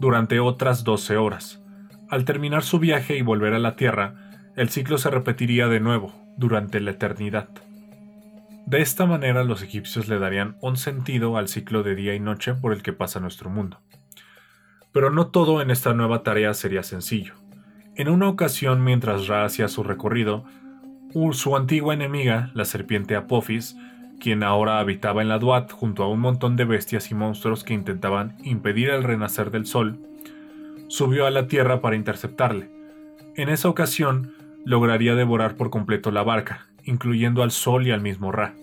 durante 0.00 0.38
otras 0.38 0.84
12 0.84 1.16
horas. 1.16 1.62
Al 2.10 2.26
terminar 2.26 2.62
su 2.62 2.78
viaje 2.78 3.16
y 3.16 3.22
volver 3.22 3.54
a 3.54 3.58
la 3.58 3.74
Tierra, 3.74 4.12
el 4.54 4.68
ciclo 4.68 4.98
se 4.98 5.08
repetiría 5.08 5.68
de 5.68 5.80
nuevo, 5.80 6.12
durante 6.36 6.78
la 6.78 6.90
eternidad. 6.90 7.48
De 8.66 8.80
esta 8.80 9.06
manera 9.06 9.44
los 9.44 9.62
egipcios 9.62 10.08
le 10.08 10.18
darían 10.18 10.56
un 10.60 10.76
sentido 10.76 11.36
al 11.36 11.48
ciclo 11.48 11.82
de 11.82 11.94
día 11.94 12.14
y 12.14 12.20
noche 12.20 12.54
por 12.54 12.72
el 12.72 12.82
que 12.82 12.92
pasa 12.92 13.20
nuestro 13.20 13.50
mundo. 13.50 13.80
Pero 14.92 15.10
no 15.10 15.28
todo 15.28 15.60
en 15.60 15.70
esta 15.70 15.94
nueva 15.94 16.22
tarea 16.22 16.54
sería 16.54 16.82
sencillo. 16.82 17.34
En 17.96 18.08
una 18.08 18.28
ocasión, 18.28 18.82
mientras 18.82 19.26
Ra 19.26 19.44
hacía 19.44 19.68
su 19.68 19.82
recorrido, 19.82 20.44
su 21.32 21.56
antigua 21.56 21.92
enemiga, 21.92 22.50
la 22.54 22.64
serpiente 22.64 23.16
Apophis, 23.16 23.76
quien 24.18 24.42
ahora 24.42 24.78
habitaba 24.78 25.20
en 25.20 25.28
la 25.28 25.38
Duat 25.38 25.70
junto 25.72 26.02
a 26.02 26.08
un 26.08 26.20
montón 26.20 26.56
de 26.56 26.64
bestias 26.64 27.10
y 27.10 27.14
monstruos 27.14 27.64
que 27.64 27.74
intentaban 27.74 28.36
impedir 28.44 28.88
el 28.88 29.02
renacer 29.02 29.50
del 29.50 29.66
sol, 29.66 29.98
subió 30.88 31.26
a 31.26 31.30
la 31.30 31.48
tierra 31.48 31.80
para 31.80 31.96
interceptarle. 31.96 32.70
En 33.36 33.48
esa 33.48 33.68
ocasión, 33.68 34.34
lograría 34.64 35.14
devorar 35.14 35.56
por 35.56 35.70
completo 35.70 36.10
la 36.10 36.22
barca, 36.22 36.68
incluyendo 36.84 37.42
al 37.42 37.50
sol 37.50 37.86
y 37.86 37.90
al 37.90 38.00
mismo 38.00 38.32
Ra. 38.32 38.54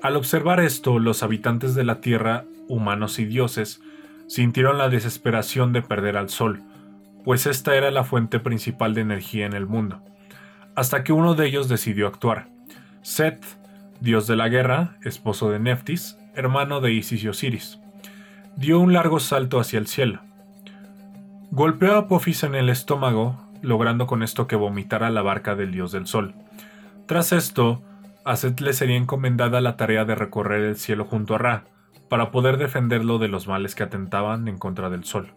Al 0.00 0.16
observar 0.16 0.60
esto, 0.60 0.98
los 0.98 1.22
habitantes 1.22 1.74
de 1.74 1.84
la 1.84 2.00
Tierra, 2.00 2.44
humanos 2.68 3.18
y 3.18 3.24
dioses, 3.24 3.80
sintieron 4.28 4.78
la 4.78 4.88
desesperación 4.88 5.72
de 5.72 5.82
perder 5.82 6.16
al 6.16 6.28
Sol, 6.28 6.62
pues 7.24 7.46
esta 7.46 7.74
era 7.74 7.90
la 7.90 8.04
fuente 8.04 8.38
principal 8.38 8.94
de 8.94 9.00
energía 9.00 9.46
en 9.46 9.54
el 9.54 9.66
mundo, 9.66 10.00
hasta 10.76 11.02
que 11.02 11.12
uno 11.12 11.34
de 11.34 11.46
ellos 11.46 11.68
decidió 11.68 12.06
actuar. 12.06 12.48
Set, 13.02 13.44
dios 14.00 14.26
de 14.26 14.36
la 14.36 14.48
guerra, 14.48 14.96
esposo 15.02 15.50
de 15.50 15.58
Neftis, 15.58 16.16
hermano 16.34 16.80
de 16.80 16.92
Isis 16.92 17.24
y 17.24 17.28
Osiris, 17.28 17.80
dio 18.56 18.78
un 18.78 18.92
largo 18.92 19.18
salto 19.18 19.58
hacia 19.58 19.78
el 19.78 19.88
cielo. 19.88 20.20
Golpeó 21.50 21.94
a 21.94 21.98
Apophis 21.98 22.44
en 22.44 22.54
el 22.54 22.68
estómago, 22.68 23.36
logrando 23.62 24.06
con 24.06 24.22
esto 24.22 24.46
que 24.46 24.56
vomitara 24.56 25.10
la 25.10 25.22
barca 25.22 25.56
del 25.56 25.72
dios 25.72 25.90
del 25.90 26.06
sol. 26.06 26.34
Tras 27.08 27.32
esto, 27.32 27.82
a 28.24 28.36
Set 28.36 28.60
le 28.60 28.72
sería 28.72 28.96
encomendada 28.96 29.60
la 29.60 29.76
tarea 29.76 30.04
de 30.04 30.14
recorrer 30.14 30.62
el 30.62 30.76
cielo 30.76 31.04
junto 31.04 31.34
a 31.34 31.38
Ra, 31.38 31.64
para 32.08 32.30
poder 32.30 32.56
defenderlo 32.56 33.18
de 33.18 33.26
los 33.26 33.48
males 33.48 33.74
que 33.74 33.82
atentaban 33.82 34.46
en 34.46 34.58
contra 34.58 34.90
del 34.90 35.02
sol 35.02 35.32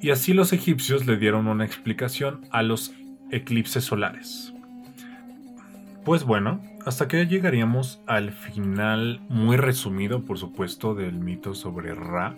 y 0.00 0.10
así 0.10 0.32
los 0.32 0.52
egipcios 0.52 1.06
le 1.06 1.16
dieron 1.16 1.48
una 1.48 1.64
explicación 1.64 2.46
a 2.50 2.62
los 2.62 2.92
eclipses 3.30 3.84
solares. 3.84 4.52
Pues 6.04 6.24
bueno, 6.24 6.62
hasta 6.86 7.08
que 7.08 7.26
llegaríamos 7.26 8.00
al 8.06 8.32
final 8.32 9.20
muy 9.28 9.56
resumido, 9.56 10.24
por 10.24 10.38
supuesto, 10.38 10.94
del 10.94 11.18
mito 11.18 11.54
sobre 11.54 11.94
Ra. 11.94 12.36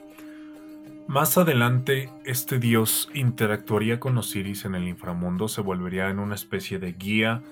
Más 1.06 1.38
adelante, 1.38 2.08
este 2.24 2.58
dios 2.58 3.10
interactuaría 3.14 4.00
con 4.00 4.16
Osiris 4.16 4.64
en 4.64 4.74
el 4.74 4.88
inframundo, 4.88 5.48
se 5.48 5.60
volvería 5.60 6.08
en 6.08 6.18
una 6.18 6.34
especie 6.34 6.78
de 6.78 6.92
guía 6.92 7.42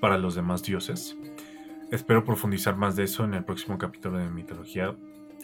para 0.00 0.18
los 0.18 0.34
demás 0.34 0.62
dioses. 0.62 1.16
Espero 1.90 2.24
profundizar 2.24 2.76
más 2.76 2.96
de 2.96 3.04
eso 3.04 3.24
en 3.24 3.34
el 3.34 3.44
próximo 3.44 3.78
capítulo 3.78 4.18
de 4.18 4.28
mitología 4.28 4.94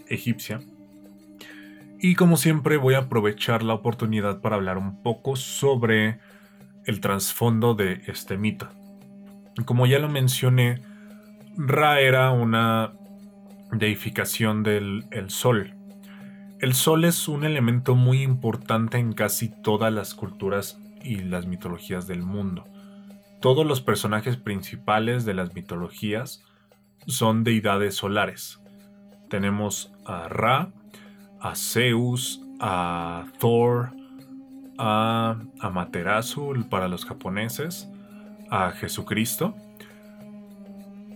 egipcia. 0.08 0.60
Y 1.98 2.14
como 2.16 2.36
siempre 2.36 2.76
voy 2.76 2.94
a 2.94 2.98
aprovechar 2.98 3.62
la 3.62 3.74
oportunidad 3.74 4.40
para 4.40 4.56
hablar 4.56 4.76
un 4.76 5.02
poco 5.02 5.36
sobre 5.36 6.18
el 6.84 7.00
trasfondo 7.00 7.74
de 7.74 8.02
este 8.06 8.36
mito. 8.36 8.68
Como 9.64 9.86
ya 9.86 9.98
lo 9.98 10.08
mencioné, 10.08 10.82
Ra 11.56 12.00
era 12.00 12.30
una 12.32 12.92
deificación 13.72 14.62
del 14.62 15.04
sol. 15.28 15.74
El 16.60 16.74
sol 16.74 17.04
es 17.04 17.28
un 17.28 17.44
elemento 17.44 17.94
muy 17.94 18.22
importante 18.22 18.98
en 18.98 19.12
casi 19.12 19.48
todas 19.48 19.92
las 19.92 20.14
culturas 20.14 20.78
y 21.02 21.16
las 21.16 21.46
mitologías 21.46 22.06
del 22.06 22.22
mundo. 22.22 22.64
Todos 23.44 23.66
los 23.66 23.82
personajes 23.82 24.38
principales 24.38 25.26
de 25.26 25.34
las 25.34 25.54
mitologías 25.54 26.42
son 27.06 27.44
deidades 27.44 27.94
solares. 27.94 28.58
Tenemos 29.28 29.92
a 30.06 30.30
Ra, 30.30 30.72
a 31.42 31.54
Zeus, 31.54 32.40
a 32.58 33.26
Thor, 33.38 33.90
a 34.78 35.36
Amaterasu 35.60 36.66
para 36.70 36.88
los 36.88 37.04
japoneses, 37.04 37.86
a 38.48 38.70
Jesucristo. 38.70 39.54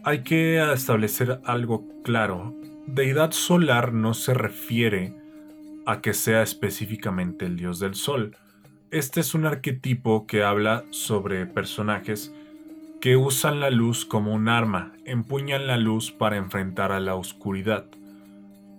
Hay 0.04 0.22
que 0.22 0.62
establecer 0.74 1.40
algo 1.46 1.88
claro. 2.04 2.54
Deidad 2.86 3.30
solar 3.30 3.94
no 3.94 4.12
se 4.12 4.34
refiere 4.34 5.16
a 5.86 6.02
que 6.02 6.12
sea 6.12 6.42
específicamente 6.42 7.46
el 7.46 7.56
dios 7.56 7.78
del 7.78 7.94
sol. 7.94 8.36
Este 8.90 9.20
es 9.20 9.34
un 9.34 9.44
arquetipo 9.44 10.26
que 10.26 10.42
habla 10.42 10.82
sobre 10.88 11.44
personajes 11.44 12.34
que 13.02 13.18
usan 13.18 13.60
la 13.60 13.68
luz 13.68 14.06
como 14.06 14.32
un 14.32 14.48
arma, 14.48 14.94
empuñan 15.04 15.66
la 15.66 15.76
luz 15.76 16.10
para 16.10 16.38
enfrentar 16.38 16.90
a 16.92 16.98
la 16.98 17.14
oscuridad. 17.14 17.84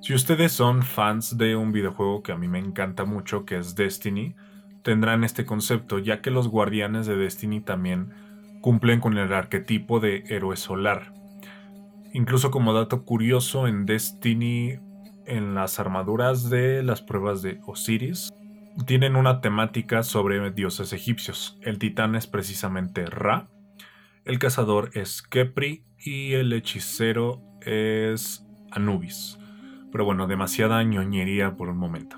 Si 0.01 0.15
ustedes 0.15 0.51
son 0.51 0.81
fans 0.81 1.37
de 1.37 1.55
un 1.55 1.71
videojuego 1.71 2.23
que 2.23 2.31
a 2.31 2.37
mí 2.37 2.47
me 2.47 2.57
encanta 2.57 3.05
mucho, 3.05 3.45
que 3.45 3.59
es 3.59 3.75
Destiny, 3.75 4.33
tendrán 4.81 5.23
este 5.23 5.45
concepto, 5.45 5.99
ya 5.99 6.23
que 6.23 6.31
los 6.31 6.47
guardianes 6.47 7.05
de 7.05 7.15
Destiny 7.15 7.61
también 7.61 8.09
cumplen 8.61 9.01
con 9.01 9.15
el 9.15 9.31
arquetipo 9.31 9.99
de 9.99 10.23
héroe 10.29 10.57
solar. 10.57 11.13
Incluso 12.13 12.49
como 12.49 12.73
dato 12.73 13.05
curioso, 13.05 13.67
en 13.67 13.85
Destiny, 13.85 14.79
en 15.27 15.53
las 15.53 15.79
armaduras 15.79 16.49
de 16.49 16.81
las 16.81 17.03
pruebas 17.03 17.43
de 17.43 17.59
Osiris, 17.67 18.33
tienen 18.85 19.15
una 19.15 19.41
temática 19.41 20.03
sobre 20.03 20.51
dioses 20.51 20.93
egipcios. 20.93 21.57
El 21.61 21.79
titán 21.79 22.15
es 22.15 22.27
precisamente 22.27 23.05
Ra, 23.05 23.49
el 24.25 24.37
cazador 24.37 24.91
es 24.93 25.23
Kepri 25.23 25.83
y 25.97 26.33
el 26.33 26.53
hechicero 26.53 27.41
es 27.61 28.45
Anubis. 28.69 29.39
Pero 29.91 30.05
bueno, 30.05 30.27
demasiada 30.27 30.83
ñoñería 30.83 31.55
por 31.55 31.69
un 31.69 31.77
momento. 31.77 32.17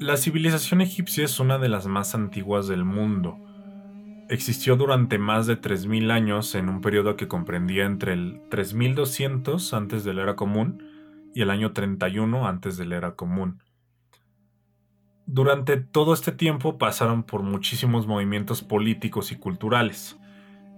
La 0.00 0.16
civilización 0.16 0.80
egipcia 0.80 1.24
es 1.24 1.38
una 1.38 1.58
de 1.58 1.68
las 1.68 1.86
más 1.86 2.16
antiguas 2.16 2.66
del 2.66 2.84
mundo. 2.84 3.38
Existió 4.28 4.74
durante 4.74 5.18
más 5.18 5.46
de 5.46 5.60
3.000 5.60 6.10
años 6.10 6.56
en 6.56 6.68
un 6.68 6.80
periodo 6.80 7.14
que 7.14 7.28
comprendía 7.28 7.84
entre 7.84 8.14
el 8.14 8.40
3200 8.50 9.74
antes 9.74 10.02
de 10.02 10.14
la 10.14 10.22
era 10.22 10.34
común 10.34 10.82
y 11.34 11.42
el 11.42 11.50
año 11.50 11.72
31 11.72 12.48
antes 12.48 12.76
de 12.76 12.86
la 12.86 12.96
era 12.96 13.14
común. 13.14 13.62
Durante 15.26 15.76
todo 15.76 16.14
este 16.14 16.32
tiempo 16.32 16.78
pasaron 16.78 17.22
por 17.22 17.42
muchísimos 17.42 18.06
movimientos 18.06 18.62
políticos 18.62 19.32
y 19.32 19.36
culturales. 19.36 20.18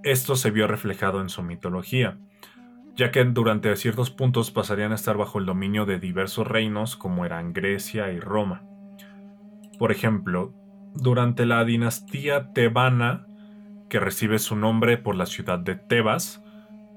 Esto 0.02 0.36
se 0.36 0.50
vio 0.50 0.66
reflejado 0.66 1.20
en 1.20 1.28
su 1.28 1.42
mitología 1.42 2.18
ya 2.96 3.10
que 3.10 3.24
durante 3.24 3.74
ciertos 3.76 4.10
puntos 4.10 4.50
pasarían 4.50 4.92
a 4.92 4.94
estar 4.94 5.16
bajo 5.16 5.38
el 5.38 5.46
dominio 5.46 5.84
de 5.84 5.98
diversos 5.98 6.46
reinos 6.46 6.96
como 6.96 7.24
eran 7.24 7.52
Grecia 7.52 8.12
y 8.12 8.20
Roma. 8.20 8.62
Por 9.78 9.90
ejemplo, 9.90 10.52
durante 10.94 11.44
la 11.44 11.64
dinastía 11.64 12.52
tebana, 12.52 13.26
que 13.88 13.98
recibe 13.98 14.38
su 14.38 14.54
nombre 14.56 14.96
por 14.96 15.16
la 15.16 15.26
ciudad 15.26 15.58
de 15.58 15.74
Tebas, 15.74 16.42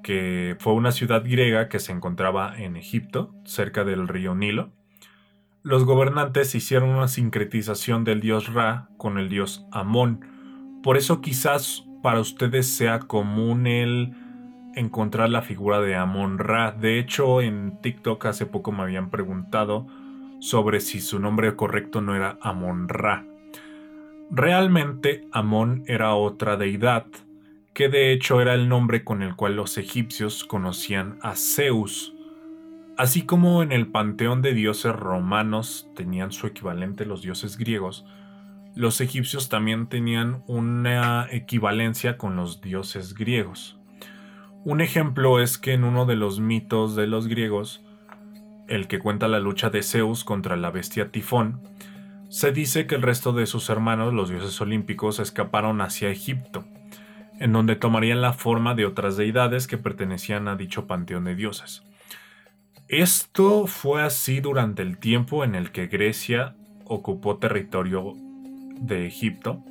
que 0.04 0.56
fue 0.60 0.74
una 0.74 0.92
ciudad 0.92 1.24
griega 1.24 1.68
que 1.68 1.80
se 1.80 1.92
encontraba 1.92 2.54
en 2.58 2.78
Egipto, 2.78 3.34
cerca 3.44 3.84
del 3.84 4.08
río 4.08 4.36
Nilo, 4.36 4.72
los 5.68 5.84
gobernantes 5.84 6.56
hicieron 6.56 6.92
una 6.92 7.10
sincretización 7.10 8.06
del 8.06 8.22
dios 8.22 8.54
Ra 8.54 8.88
con 8.96 9.18
el 9.18 9.28
dios 9.28 9.68
Amón. 9.70 10.22
Por 10.82 10.96
eso 10.96 11.20
quizás 11.20 11.86
para 12.02 12.22
ustedes 12.22 12.68
sea 12.68 13.00
común 13.00 13.68
el 13.68 14.14
encontrar 14.76 15.30
la 15.30 15.42
figura 15.42 15.82
de 15.82 15.98
Amon 15.98 16.38
Ra. 16.38 16.72
De 16.72 17.00
hecho, 17.00 17.42
en 17.42 17.82
TikTok 17.82 18.28
hace 18.28 18.46
poco 18.46 18.72
me 18.72 18.84
habían 18.84 19.10
preguntado 19.10 19.88
sobre 20.40 20.80
si 20.80 21.02
su 21.02 21.20
nombre 21.20 21.54
correcto 21.58 22.00
no 22.00 22.16
era 22.16 22.40
Amon 22.42 22.88
Ra. 22.88 23.26
Realmente 24.32 25.28
Amon 25.34 25.84
era 25.86 26.16
otra 26.16 26.56
deidad, 26.56 27.08
que 27.74 27.90
de 27.90 28.14
hecho 28.14 28.40
era 28.40 28.54
el 28.54 28.70
nombre 28.70 29.04
con 29.04 29.22
el 29.22 29.36
cual 29.36 29.58
los 29.58 29.78
egipcios 29.78 30.46
conocían 30.46 31.20
a 31.22 31.36
Zeus. 31.36 32.14
Así 32.98 33.22
como 33.22 33.62
en 33.62 33.72
el 33.72 33.88
panteón 33.88 34.42
de 34.42 34.56
dioses 34.56 34.92
romanos 34.92 35.88
tenían 35.96 36.32
su 36.32 36.48
equivalente 36.48 37.06
los 37.06 37.22
dioses 37.22 37.56
griegos, 37.56 38.06
los 38.76 39.02
egipcios 39.02 39.50
también 39.50 39.86
tenían 39.86 40.44
una 40.48 41.28
equivalencia 41.30 42.18
con 42.18 42.36
los 42.36 42.60
dioses 42.60 43.14
griegos. 43.14 43.78
Un 44.66 44.82
ejemplo 44.82 45.40
es 45.40 45.60
que 45.60 45.74
en 45.74 45.84
uno 45.84 46.08
de 46.08 46.16
los 46.16 46.40
mitos 46.40 46.96
de 46.96 47.06
los 47.06 47.28
griegos, 47.28 47.84
el 48.68 48.88
que 48.88 48.98
cuenta 48.98 49.28
la 49.28 49.40
lucha 49.40 49.70
de 49.70 49.84
Zeus 49.84 50.24
contra 50.24 50.58
la 50.58 50.72
bestia 50.72 51.12
Tifón, 51.12 51.62
se 52.30 52.52
dice 52.52 52.88
que 52.88 52.96
el 52.96 53.04
resto 53.04 53.32
de 53.32 53.46
sus 53.46 53.70
hermanos, 53.70 54.12
los 54.12 54.30
dioses 54.30 54.60
olímpicos, 54.60 55.20
escaparon 55.20 55.82
hacia 55.82 56.10
Egipto, 56.10 56.66
en 57.40 57.54
donde 57.54 57.76
tomarían 57.76 58.22
la 58.22 58.34
forma 58.34 58.74
de 58.74 58.88
otras 58.88 59.18
deidades 59.18 59.68
que 59.68 59.78
pertenecían 59.78 60.48
a 60.48 60.56
dicho 60.56 60.88
panteón 60.88 61.26
de 61.26 61.36
dioses. 61.36 61.87
Esto 62.88 63.68
fue 63.68 64.04
así 64.04 64.40
durante 64.40 64.82
el 64.82 64.98
tiempo 64.98 65.44
en 65.44 65.56
el 65.56 65.72
que 65.72 65.88
Grecia 65.88 66.56
ocupó 66.86 67.38
territorio 67.38 68.14
de 68.80 69.08
Egipto, 69.08 69.64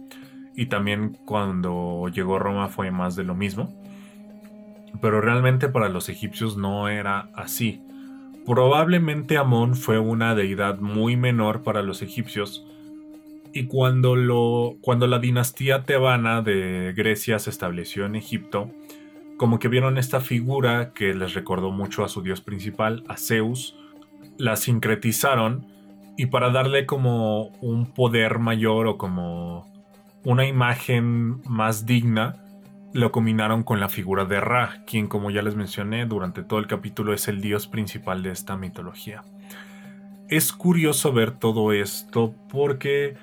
y 0.54 0.66
también 0.66 1.16
cuando 1.24 2.08
llegó 2.12 2.38
Roma 2.38 2.68
fue 2.68 2.90
más 2.90 3.16
de 3.16 3.24
lo 3.24 3.34
mismo 3.34 3.72
pero 5.00 5.20
realmente 5.20 5.68
para 5.68 5.88
los 5.88 6.08
egipcios 6.08 6.56
no 6.56 6.88
era 6.88 7.28
así. 7.34 7.80
Probablemente 8.44 9.36
Amón 9.36 9.74
fue 9.74 9.98
una 9.98 10.34
deidad 10.34 10.78
muy 10.78 11.16
menor 11.16 11.62
para 11.62 11.82
los 11.82 12.02
egipcios 12.02 12.64
y 13.52 13.66
cuando, 13.66 14.76
cuando 14.80 15.06
la 15.06 15.18
dinastía 15.18 15.82
tebana 15.84 16.42
de 16.42 16.92
Grecia 16.96 17.38
se 17.38 17.50
estableció 17.50 18.06
en 18.06 18.14
Egipto, 18.14 18.70
como 19.36 19.58
que 19.58 19.68
vieron 19.68 19.98
esta 19.98 20.20
figura 20.20 20.92
que 20.92 21.14
les 21.14 21.34
recordó 21.34 21.70
mucho 21.70 22.04
a 22.04 22.08
su 22.08 22.22
dios 22.22 22.40
principal, 22.40 23.04
a 23.08 23.16
Zeus, 23.16 23.76
la 24.38 24.56
sincretizaron 24.56 25.66
y 26.16 26.26
para 26.26 26.50
darle 26.50 26.86
como 26.86 27.48
un 27.60 27.92
poder 27.92 28.38
mayor 28.38 28.86
o 28.86 28.96
como 28.96 29.70
una 30.24 30.46
imagen 30.46 31.42
más 31.42 31.86
digna, 31.86 32.42
lo 32.92 33.12
combinaron 33.12 33.62
con 33.62 33.78
la 33.78 33.88
figura 33.88 34.24
de 34.24 34.40
Ra, 34.40 34.82
quien 34.86 35.06
como 35.06 35.30
ya 35.30 35.42
les 35.42 35.54
mencioné 35.54 36.06
durante 36.06 36.42
todo 36.42 36.58
el 36.58 36.66
capítulo 36.66 37.12
es 37.12 37.28
el 37.28 37.40
dios 37.40 37.66
principal 37.66 38.22
de 38.22 38.30
esta 38.30 38.56
mitología. 38.56 39.22
Es 40.28 40.52
curioso 40.52 41.12
ver 41.12 41.32
todo 41.32 41.72
esto 41.72 42.34
porque, 42.48 43.16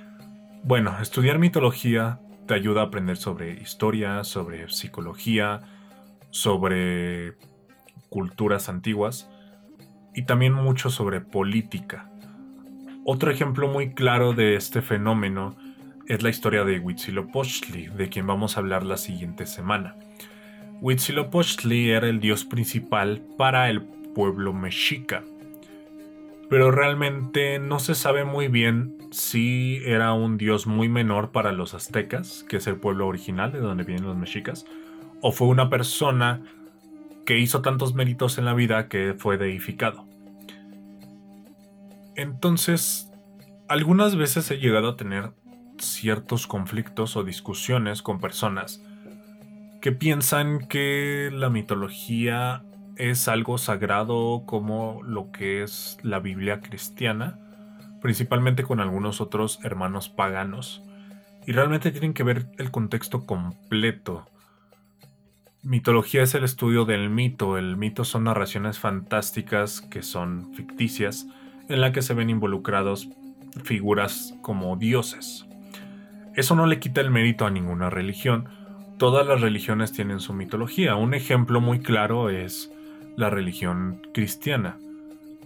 bueno, 0.64 0.96
estudiar 1.02 1.40
mitología 1.40 2.20
te 2.48 2.54
ayuda 2.54 2.82
a 2.82 2.86
aprender 2.86 3.18
sobre 3.18 3.54
historia, 3.54 4.24
sobre 4.24 4.70
psicología, 4.70 5.62
sobre 6.34 7.36
culturas 8.10 8.68
antiguas 8.68 9.30
y 10.16 10.24
también 10.24 10.54
mucho 10.54 10.90
sobre 10.90 11.22
política. 11.22 12.10
Otro 13.06 13.30
ejemplo 13.30 13.68
muy 13.68 13.94
claro 13.94 14.34
de 14.34 14.56
este 14.56 14.82
fenómeno 14.82 15.56
es 16.08 16.24
la 16.24 16.30
historia 16.30 16.64
de 16.64 16.80
Huitzilopochtli, 16.80 17.88
de 17.88 18.10
quien 18.10 18.26
vamos 18.26 18.58
a 18.58 18.62
hablar 18.62 18.84
la 18.84 18.98
siguiente 18.98 19.46
semana. 19.46 19.96
Huitzilopochtli 20.82 21.92
era 21.92 22.10
el 22.10 22.20
dios 22.20 22.46
principal 22.46 23.22
para 23.38 23.70
el 23.70 23.84
pueblo 23.84 24.54
mexica, 24.54 25.24
pero 26.50 26.72
realmente 26.72 27.60
no 27.60 27.78
se 27.78 27.94
sabe 27.94 28.26
muy 28.26 28.48
bien 28.48 28.98
si 29.12 29.82
era 29.86 30.14
un 30.14 30.38
dios 30.38 30.66
muy 30.66 30.90
menor 30.90 31.32
para 31.32 31.52
los 31.52 31.76
aztecas, 31.76 32.44
que 32.50 32.58
es 32.58 32.66
el 32.66 32.78
pueblo 32.78 33.08
original 33.08 33.52
de 33.52 33.60
donde 33.60 33.84
vienen 33.84 34.06
los 34.06 34.18
mexicas, 34.18 34.66
o 35.24 35.32
fue 35.32 35.48
una 35.48 35.70
persona 35.70 36.42
que 37.26 37.40
hizo 37.40 37.62
tantos 37.62 37.96
méritos 37.96 38.38
en 38.38 38.46
la 38.46 38.54
vida 38.54 38.90
que 38.90 39.16
fue 39.18 39.38
deificado. 39.38 40.06
Entonces, 42.16 43.10
algunas 43.68 44.16
veces 44.16 44.52
he 44.52 44.58
llegado 44.60 44.90
a 44.90 44.98
tener 44.98 45.32
ciertos 45.80 46.46
conflictos 46.46 47.16
o 47.16 47.24
discusiones 47.24 48.02
con 48.02 48.20
personas 48.20 48.84
que 49.82 49.94
piensan 49.94 50.68
que 50.68 51.30
la 51.32 51.50
mitología 51.50 52.64
es 52.98 53.28
algo 53.28 53.58
sagrado 53.58 54.44
como 54.46 55.02
lo 55.04 55.32
que 55.32 55.64
es 55.64 55.98
la 56.04 56.20
Biblia 56.20 56.60
cristiana, 56.60 57.40
principalmente 58.02 58.64
con 58.64 58.82
algunos 58.82 59.22
otros 59.22 59.60
hermanos 59.64 60.10
paganos, 60.10 60.84
y 61.48 61.54
realmente 61.54 61.92
tienen 61.92 62.14
que 62.14 62.24
ver 62.24 62.48
el 62.58 62.72
contexto 62.72 63.26
completo. 63.26 64.28
Mitología 65.66 66.24
es 66.24 66.36
el 66.36 66.44
estudio 66.44 66.84
del 66.84 67.10
mito, 67.10 67.58
el 67.58 67.78
mito 67.78 68.04
son 68.04 68.26
narraciones 68.26 68.80
fantásticas 68.80 69.80
que 69.80 70.04
son 70.04 70.54
ficticias, 70.54 71.26
en 71.70 71.80
la 71.80 71.94
que 71.94 72.02
se 72.02 72.14
ven 72.14 72.30
involucrados 72.30 73.08
figuras 73.64 74.34
como 74.42 74.76
dioses. 74.76 75.46
Eso 76.36 76.58
no 76.58 76.66
le 76.66 76.80
quita 76.80 77.00
el 77.00 77.12
mérito 77.12 77.46
a 77.46 77.50
ninguna 77.50 77.90
religión. 77.90 78.50
Todas 78.98 79.26
las 79.26 79.40
religiones 79.40 79.94
tienen 79.94 80.20
su 80.20 80.34
mitología. 80.34 80.98
Un 80.98 81.14
ejemplo 81.14 81.62
muy 81.62 81.80
claro 81.80 82.30
es 82.30 82.70
la 83.16 83.30
religión 83.30 84.02
cristiana. 84.14 84.78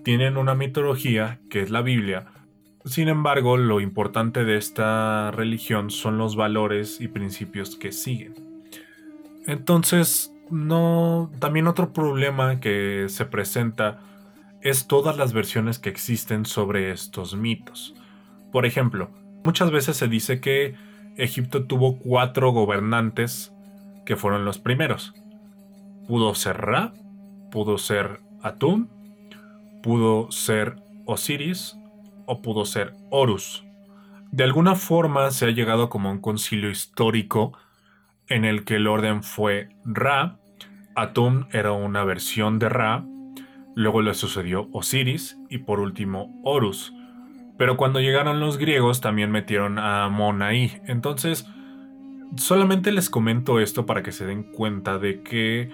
Tienen 0.03 0.37
una 0.37 0.55
mitología 0.55 1.41
que 1.51 1.61
es 1.61 1.69
la 1.69 1.83
Biblia. 1.83 2.25
Sin 2.85 3.07
embargo, 3.07 3.55
lo 3.55 3.81
importante 3.81 4.45
de 4.45 4.57
esta 4.57 5.29
religión 5.29 5.91
son 5.91 6.17
los 6.17 6.35
valores 6.35 7.01
y 7.01 7.07
principios 7.07 7.75
que 7.75 7.91
siguen. 7.91 8.56
Entonces, 9.47 10.31
no. 10.51 11.31
También 11.39 11.67
otro 11.67 11.91
problema 11.93 12.59
que 12.59 13.07
se 13.09 13.25
presenta 13.25 13.99
es 14.61 14.85
todas 14.87 15.17
las 15.17 15.33
versiones 15.33 15.79
que 15.79 15.89
existen 15.89 16.45
sobre 16.45 16.91
estos 16.91 17.35
mitos. 17.35 17.95
Por 18.51 18.65
ejemplo, 18.65 19.09
Muchas 19.47 19.71
veces 19.71 19.95
se 19.95 20.09
dice 20.09 20.41
que 20.41 20.75
Egipto 21.15 21.63
tuvo 21.63 21.99
cuatro 21.99 22.51
gobernantes 22.51 23.53
que 24.05 24.17
fueron 24.17 24.43
los 24.43 24.59
primeros. 24.59 25.13
Pudo 26.05 26.35
ser 26.35 26.57
Ra, 26.57 26.91
pudo 27.49 27.77
ser 27.77 28.19
Atum, 28.43 28.89
pudo 29.81 30.29
ser 30.33 30.75
Osiris 31.05 31.77
o 32.25 32.41
pudo 32.41 32.65
ser 32.65 32.93
Horus. 33.09 33.63
De 34.33 34.43
alguna 34.43 34.75
forma 34.75 35.31
se 35.31 35.45
ha 35.45 35.51
llegado 35.51 35.89
como 35.89 36.11
un 36.11 36.19
concilio 36.19 36.69
histórico 36.69 37.53
en 38.29 38.45
el 38.45 38.63
que 38.63 38.75
el 38.75 38.87
orden 38.87 39.23
fue 39.23 39.69
Ra, 39.85 40.37
Atum 40.95 41.45
era 41.51 41.73
una 41.73 42.03
versión 42.03 42.57
de 42.57 42.69
Ra, 42.69 43.05
luego 43.75 44.01
le 44.01 44.15
sucedió 44.15 44.67
Osiris 44.71 45.37
y 45.49 45.59
por 45.59 45.79
último 45.79 46.41
Horus. 46.43 46.93
Pero 47.57 47.77
cuando 47.77 47.99
llegaron 47.99 48.39
los 48.39 48.57
griegos 48.57 49.01
también 49.01 49.31
metieron 49.31 49.79
a 49.79 50.05
Amon 50.05 50.41
ahí. 50.41 50.81
Entonces, 50.85 51.47
solamente 52.35 52.91
les 52.91 53.09
comento 53.09 53.59
esto 53.59 53.85
para 53.85 54.03
que 54.03 54.11
se 54.11 54.25
den 54.25 54.43
cuenta 54.43 54.97
de 54.97 55.21
que 55.21 55.69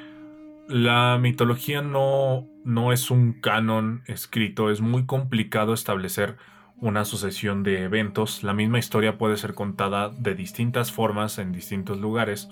la 0.67 1.17
mitología 1.21 1.81
no, 1.81 2.47
no 2.63 2.93
es 2.93 3.11
un 3.11 3.33
canon 3.33 4.03
escrito. 4.07 4.71
Es 4.71 4.81
muy 4.81 5.05
complicado 5.05 5.73
establecer 5.73 6.37
una 6.79 7.05
sucesión 7.05 7.63
de 7.63 7.83
eventos. 7.83 8.43
La 8.43 8.53
misma 8.53 8.79
historia 8.79 9.17
puede 9.17 9.37
ser 9.37 9.53
contada 9.53 10.09
de 10.09 10.35
distintas 10.35 10.91
formas 10.91 11.39
en 11.39 11.51
distintos 11.51 11.99
lugares. 11.99 12.49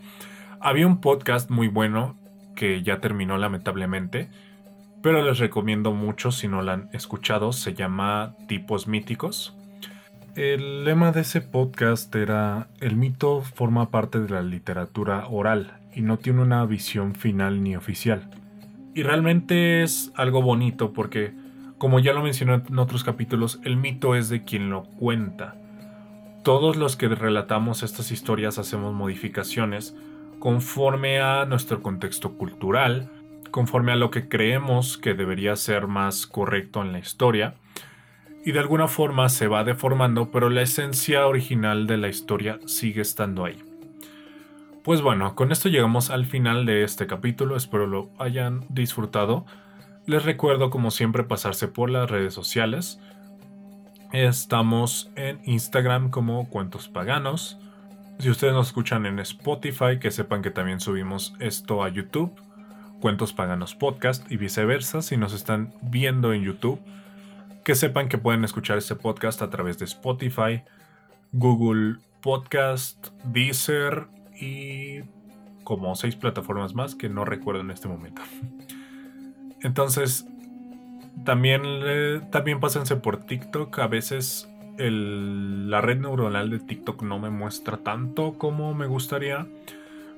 Había 0.60 0.88
un 0.88 1.02
podcast 1.02 1.50
muy 1.50 1.68
bueno 1.68 2.16
que 2.56 2.84
ya 2.84 3.00
terminó 3.00 3.38
lamentablemente 3.38 4.30
pero 5.02 5.24
les 5.24 5.40
recomiendo 5.40 5.94
mucho 5.94 6.32
si 6.32 6.48
no 6.48 6.62
la 6.62 6.74
han 6.74 6.90
escuchado, 6.94 7.54
se 7.54 7.74
llama 7.74 8.36
Tipos 8.48 8.88
Míticos. 8.88 9.56
El 10.36 10.86
lema 10.86 11.12
de 11.12 11.22
ese 11.22 11.42
podcast 11.42 12.16
era, 12.16 12.68
el 12.80 12.96
mito 12.96 13.42
forma 13.42 13.90
parte 13.90 14.20
de 14.20 14.30
la 14.30 14.44
literatura 14.44 15.28
oral 15.28 15.80
y 15.96 16.02
no 16.02 16.18
tiene 16.18 16.42
una 16.42 16.64
visión 16.66 17.16
final 17.16 17.64
ni 17.64 17.76
oficial. 17.76 18.30
Y 18.94 19.02
realmente 19.02 19.82
es 19.82 20.12
algo 20.16 20.44
bonito 20.44 20.94
porque, 20.94 21.34
como 21.82 22.00
ya 22.00 22.14
lo 22.14 22.22
mencioné 22.22 22.62
en 22.70 22.78
otros 22.78 23.04
capítulos, 23.04 23.60
el 23.64 23.76
mito 23.76 24.14
es 24.14 24.30
de 24.30 24.44
quien 24.44 24.70
lo 24.70 24.84
cuenta. 24.84 25.56
Todos 26.44 26.76
los 26.76 26.96
que 26.96 27.08
relatamos 27.08 27.82
estas 27.82 28.12
historias 28.12 28.60
hacemos 28.60 28.94
modificaciones 28.94 29.96
conforme 30.38 31.22
a 31.22 31.44
nuestro 31.46 31.82
contexto 31.82 32.38
cultural, 32.38 33.10
conforme 33.50 33.94
a 33.94 33.96
lo 33.96 34.12
que 34.12 34.30
creemos 34.30 35.00
que 35.00 35.16
debería 35.16 35.56
ser 35.56 35.88
más 35.88 36.28
correcto 36.28 36.84
en 36.84 36.92
la 36.92 37.00
historia, 37.00 37.56
y 38.46 38.52
de 38.52 38.60
alguna 38.60 38.88
forma 38.88 39.28
se 39.30 39.48
va 39.48 39.64
deformando, 39.64 40.30
pero 40.30 40.52
la 40.52 40.62
esencia 40.62 41.26
original 41.26 41.88
de 41.88 41.98
la 41.98 42.10
historia 42.10 42.60
sigue 42.68 43.02
estando 43.02 43.44
ahí. 43.44 43.58
Pues 44.84 45.02
bueno, 45.02 45.34
con 45.34 45.52
esto 45.52 45.68
llegamos 45.68 46.12
al 46.12 46.28
final 46.28 46.68
de 46.68 46.84
este 46.84 47.08
capítulo, 47.08 47.56
espero 47.56 47.88
lo 47.88 48.12
hayan 48.20 48.68
disfrutado. 48.70 49.48
Les 50.08 50.26
recuerdo 50.26 50.72
como 50.72 50.90
siempre 50.90 51.24
pasarse 51.24 51.68
por 51.68 51.90
las 51.90 52.10
redes 52.10 52.34
sociales. 52.34 53.00
Estamos 54.12 55.12
en 55.16 55.40
Instagram 55.46 56.10
como 56.10 56.50
Cuentos 56.50 56.90
Paganos. 56.90 57.60
Si 58.18 58.30
ustedes 58.30 58.54
nos 58.54 58.68
escuchan 58.68 59.06
en 59.06 59.20
Spotify, 59.20 60.00
que 60.00 60.10
sepan 60.10 60.42
que 60.42 60.50
también 60.50 60.80
subimos 60.80 61.36
esto 61.40 61.84
a 61.84 61.90
YouTube. 61.90 62.34
Cuentos 63.00 63.32
Paganos 63.32 63.76
Podcast 63.76 64.30
y 64.32 64.38
viceversa 64.38 65.02
si 65.02 65.18
nos 65.18 65.34
están 65.34 65.74
viendo 65.84 66.34
en 66.34 66.44
YouTube. 66.44 66.80
Que 67.64 67.76
sepan 67.76 68.10
que 68.10 68.18
pueden 68.18 68.44
escuchar 68.44 68.80
este 68.80 68.96
podcast 68.96 69.44
a 69.44 69.52
través 69.52 69.78
de 69.78 69.86
Spotify, 69.86 70.64
Google 71.32 71.98
Podcast, 72.22 73.10
Deezer 73.24 74.08
y 74.36 75.02
como 75.64 75.96
seis 75.96 76.16
plataformas 76.16 76.74
más 76.74 76.96
que 76.96 77.08
no 77.08 77.24
recuerdo 77.24 77.62
en 77.62 77.70
este 77.70 77.88
momento. 77.88 78.24
Entonces, 79.64 80.28
también, 81.24 81.62
también 82.32 82.60
pásense 82.60 82.96
por 82.96 83.18
TikTok. 83.18 83.80
A 83.80 83.88
veces 83.88 84.50
la 84.78 85.82
red 85.82 86.00
neuronal 86.00 86.50
de 86.50 86.60
TikTok 86.60 87.04
no 87.04 87.20
me 87.20 87.30
muestra 87.30 87.78
tanto 87.78 88.38
como 88.38 88.74
me 88.74 88.88
gustaría. 88.88 89.48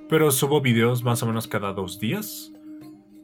Pero 0.10 0.32
subo 0.32 0.62
videos 0.62 1.04
más 1.04 1.24
o 1.24 1.26
menos 1.26 1.48
cada 1.48 1.74
dos 1.74 2.00
días 2.00 2.54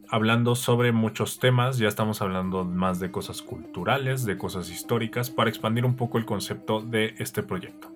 hablando 0.09 0.55
sobre 0.55 0.91
muchos 0.91 1.39
temas, 1.39 1.77
ya 1.77 1.87
estamos 1.87 2.21
hablando 2.21 2.65
más 2.65 2.99
de 2.99 3.11
cosas 3.11 3.41
culturales, 3.41 4.25
de 4.25 4.37
cosas 4.37 4.69
históricas, 4.69 5.29
para 5.29 5.49
expandir 5.49 5.85
un 5.85 5.95
poco 5.95 6.17
el 6.17 6.25
concepto 6.25 6.81
de 6.81 7.13
este 7.19 7.43
proyecto. 7.43 7.91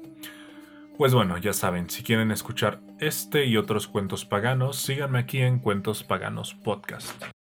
Pues 0.98 1.14
bueno, 1.14 1.40
ya 1.40 1.54
saben, 1.54 1.90
si 1.90 2.04
quieren 2.04 2.30
escuchar 2.30 2.80
este 3.00 3.46
y 3.46 3.58
otros 3.58 3.88
cuentos 3.88 4.26
paganos, 4.26 4.78
síganme 4.78 5.20
aquí 5.20 5.40
en 5.40 5.58
Cuentos 5.58 6.04
Paganos 6.04 6.54
Podcast. 6.54 7.33